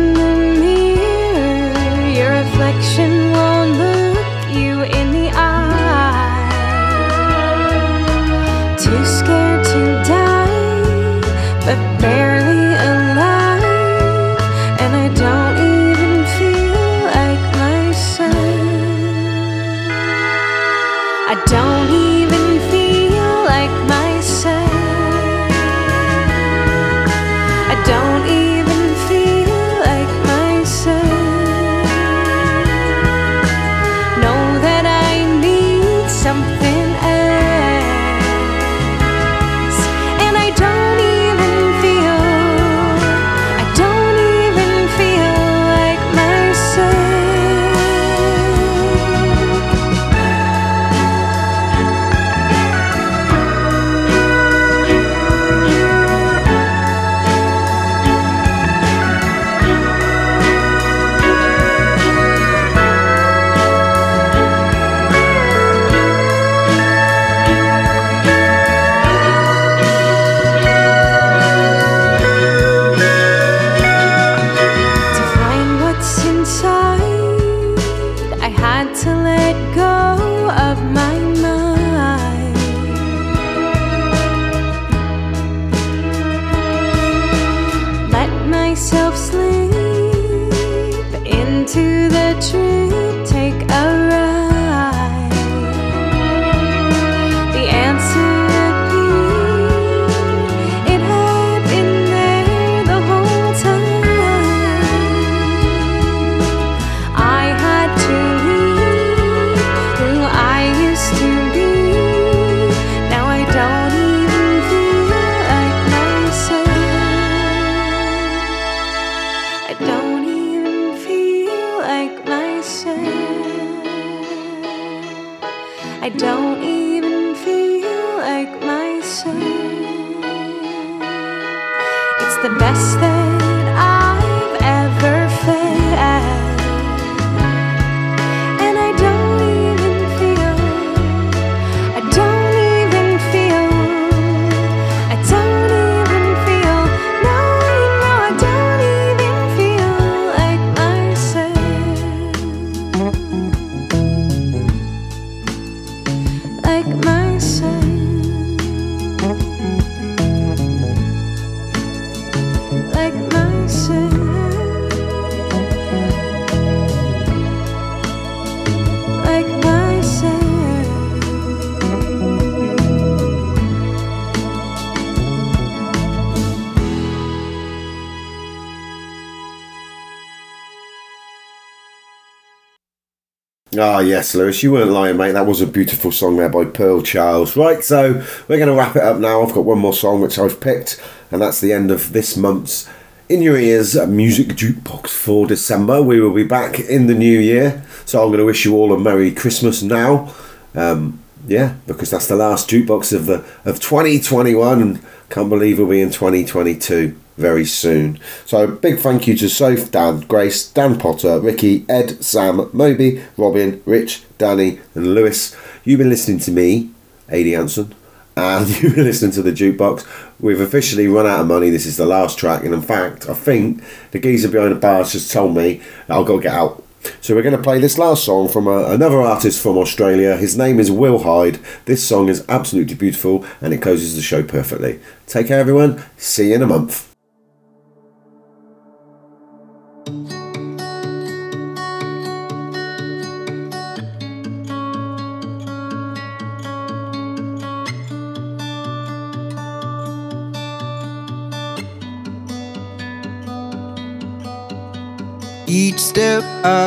yes, 184.00 184.34
Lewis, 184.34 184.62
you 184.62 184.72
weren't 184.72 184.90
lying, 184.90 185.16
mate. 185.16 185.32
That 185.32 185.46
was 185.46 185.60
a 185.60 185.66
beautiful 185.66 186.12
song 186.12 186.36
there 186.36 186.48
by 186.48 186.64
Pearl 186.64 187.02
Charles. 187.02 187.56
Right, 187.56 187.82
so 187.82 188.24
we're 188.48 188.58
going 188.58 188.68
to 188.68 188.74
wrap 188.74 188.96
it 188.96 189.02
up 189.02 189.18
now. 189.18 189.42
I've 189.42 189.54
got 189.54 189.64
one 189.64 189.78
more 189.78 189.94
song 189.94 190.20
which 190.20 190.38
I've 190.38 190.60
picked, 190.60 191.02
and 191.30 191.40
that's 191.40 191.60
the 191.60 191.72
end 191.72 191.90
of 191.90 192.12
this 192.12 192.36
month's 192.36 192.88
In 193.28 193.42
Your 193.42 193.56
Ears 193.56 193.94
Music 194.06 194.48
Jukebox 194.48 195.08
for 195.08 195.46
December. 195.46 196.02
We 196.02 196.20
will 196.20 196.34
be 196.34 196.44
back 196.44 196.78
in 196.78 197.06
the 197.06 197.14
new 197.14 197.38
year, 197.38 197.84
so 198.04 198.22
I'm 198.22 198.28
going 198.28 198.38
to 198.38 198.44
wish 198.44 198.64
you 198.64 198.74
all 198.76 198.92
a 198.92 198.98
Merry 198.98 199.32
Christmas 199.32 199.82
now. 199.82 200.34
Um, 200.74 201.22
yeah, 201.46 201.76
because 201.86 202.10
that's 202.10 202.26
the 202.26 202.36
last 202.36 202.68
jukebox 202.68 203.14
of 203.14 203.26
the 203.26 203.44
of 203.64 203.80
2021, 203.80 204.82
and 204.82 205.00
can't 205.30 205.48
believe 205.48 205.78
we'll 205.78 205.88
be 205.88 206.00
in 206.00 206.10
2022 206.10 207.18
very 207.40 207.64
soon. 207.64 208.20
So 208.44 208.66
big 208.66 208.98
thank 208.98 209.26
you 209.26 209.36
to 209.38 209.48
Soph, 209.48 209.90
Dan, 209.90 210.20
Grace, 210.20 210.70
Dan 210.70 210.98
Potter, 210.98 211.40
Ricky, 211.40 211.84
Ed, 211.88 212.22
Sam, 212.22 212.70
Moby, 212.72 213.22
Robin, 213.36 213.82
Rich, 213.86 214.22
Danny, 214.38 214.78
and 214.94 215.14
Lewis. 215.14 215.56
You've 215.84 215.98
been 215.98 216.10
listening 216.10 216.38
to 216.40 216.52
me, 216.52 216.90
Eddie 217.28 217.52
Hansen, 217.52 217.94
and 218.36 218.68
you've 218.82 218.94
been 218.94 219.04
listening 219.04 219.32
to 219.32 219.42
the 219.42 219.52
jukebox. 219.52 220.06
We've 220.38 220.60
officially 220.60 221.08
run 221.08 221.26
out 221.26 221.40
of 221.40 221.46
money. 221.46 221.70
This 221.70 221.86
is 221.86 221.96
the 221.96 222.06
last 222.06 222.38
track, 222.38 222.64
and 222.64 222.74
in 222.74 222.82
fact, 222.82 223.28
I 223.28 223.34
think 223.34 223.82
the 224.12 224.18
geezer 224.18 224.48
behind 224.48 224.72
the 224.72 224.76
bars 224.76 225.12
just 225.12 225.32
told 225.32 225.56
me 225.56 225.82
got 226.08 226.26
to 226.26 226.40
get 226.40 226.54
out. 226.54 226.84
So 227.20 227.34
we're 227.34 227.42
going 227.42 227.56
to 227.56 227.62
play 227.62 227.78
this 227.78 227.98
last 227.98 228.24
song 228.24 228.48
from 228.48 228.66
a, 228.66 228.84
another 228.86 229.20
artist 229.20 229.62
from 229.62 229.78
Australia. 229.78 230.36
His 230.36 230.56
name 230.56 230.78
is 230.78 230.90
Will 230.90 231.20
Hyde. 231.20 231.58
This 231.86 232.06
song 232.06 232.28
is 232.28 232.44
absolutely 232.48 232.94
beautiful, 232.94 233.44
and 233.60 233.72
it 233.72 233.82
closes 233.82 234.16
the 234.16 234.22
show 234.22 234.42
perfectly. 234.42 235.00
Take 235.26 235.46
care, 235.48 235.60
everyone. 235.60 236.02
See 236.16 236.50
you 236.50 236.56
in 236.56 236.62
a 236.62 236.66
month. 236.66 237.10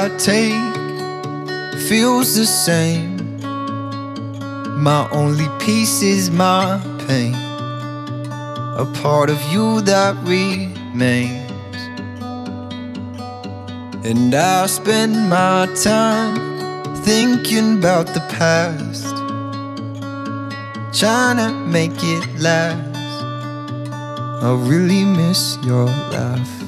I 0.04 0.10
take 0.18 1.80
feels 1.88 2.36
the 2.36 2.46
same. 2.46 3.40
My 4.84 5.08
only 5.14 5.48
peace 5.60 6.02
is 6.02 6.30
my 6.30 6.82
pain. 7.08 7.34
A 7.34 8.86
part 9.02 9.30
of 9.30 9.42
you 9.54 9.80
that 9.84 10.18
remains. 10.24 11.80
And 14.04 14.36
I 14.36 14.66
spend 14.66 15.30
my 15.30 15.68
time 15.82 16.36
thinking 17.06 17.78
about 17.78 18.08
the 18.08 18.26
past. 18.38 19.16
Trying 21.00 21.38
to 21.38 21.50
make 21.54 22.04
it 22.04 22.28
last. 22.42 23.24
I 24.44 24.52
really 24.68 25.06
miss 25.06 25.58
your 25.64 25.86
laugh. 25.86 26.63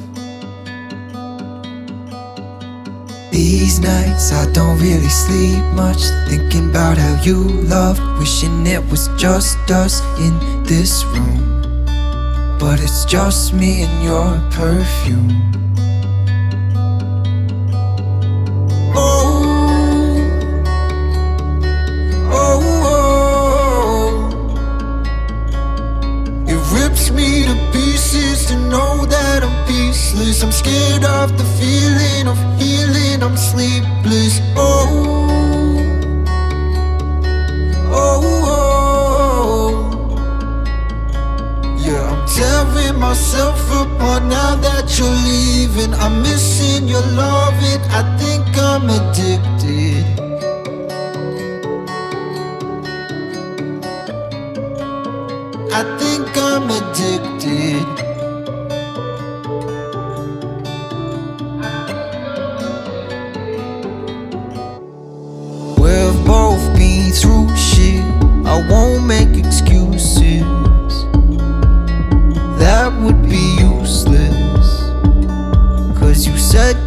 These 3.35 3.81
nights 3.81 4.31
I 4.31 4.49
don't 4.53 4.79
really 4.79 5.09
sleep 5.09 5.61
much. 5.73 6.01
Thinking 6.29 6.69
about 6.69 6.97
how 6.97 7.21
you 7.21 7.35
love, 7.67 7.99
wishing 8.17 8.65
it 8.65 8.81
was 8.89 9.09
just 9.17 9.57
us 9.69 9.99
in 10.21 10.63
this 10.63 11.03
room. 11.03 11.85
But 12.57 12.79
it's 12.79 13.03
just 13.03 13.53
me 13.53 13.83
and 13.83 14.03
your 14.05 14.39
perfume. 14.51 15.64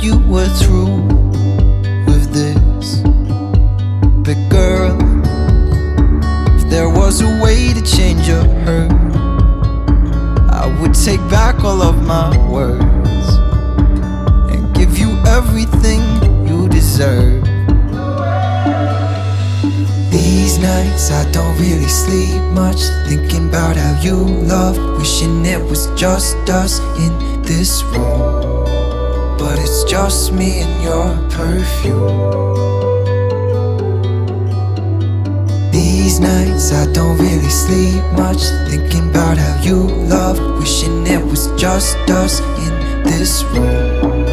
You 0.02 0.18
were 0.26 0.48
through 0.48 1.02
with 2.06 2.32
this. 2.32 2.96
But 4.26 4.36
girl, 4.50 4.96
if 6.56 6.68
there 6.68 6.88
was 6.88 7.20
a 7.20 7.40
way 7.40 7.72
to 7.74 7.80
change 7.80 8.26
your 8.26 8.42
hurt, 8.64 8.90
I 10.50 10.66
would 10.80 10.94
take 10.94 11.20
back 11.30 11.62
all 11.62 11.80
of 11.80 12.02
my 12.04 12.36
words 12.48 13.28
and 14.52 14.74
give 14.74 14.98
you 14.98 15.10
everything 15.26 16.02
you 16.44 16.68
deserve. 16.68 17.44
These 20.10 20.58
nights 20.58 21.12
I 21.12 21.30
don't 21.30 21.56
really 21.56 21.86
sleep 21.86 22.42
much, 22.52 22.80
thinking 23.06 23.48
about 23.48 23.76
how 23.76 24.00
you 24.02 24.16
love, 24.16 24.76
wishing 24.98 25.46
it 25.46 25.62
was 25.62 25.86
just 25.94 26.36
us 26.50 26.80
in 26.98 27.42
this 27.42 27.84
room. 27.84 28.57
Just 29.88 30.34
me 30.34 30.60
and 30.60 30.82
your 30.82 31.16
perfume. 31.30 32.04
These 35.72 36.20
nights 36.20 36.72
I 36.72 36.92
don't 36.92 37.16
really 37.16 37.48
sleep 37.48 38.04
much, 38.12 38.42
thinking 38.68 39.08
about 39.08 39.38
how 39.38 39.62
you 39.62 39.76
love, 40.06 40.38
wishing 40.58 41.06
it 41.06 41.24
was 41.24 41.46
just 41.56 41.96
us 42.10 42.40
in 42.40 43.02
this 43.02 43.42
room. 43.44 44.26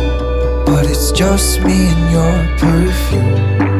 But 0.66 0.90
it's 0.90 1.14
just 1.14 1.62
me 1.62 1.88
and 1.88 2.12
your 2.12 2.58
perfume. 2.60 3.75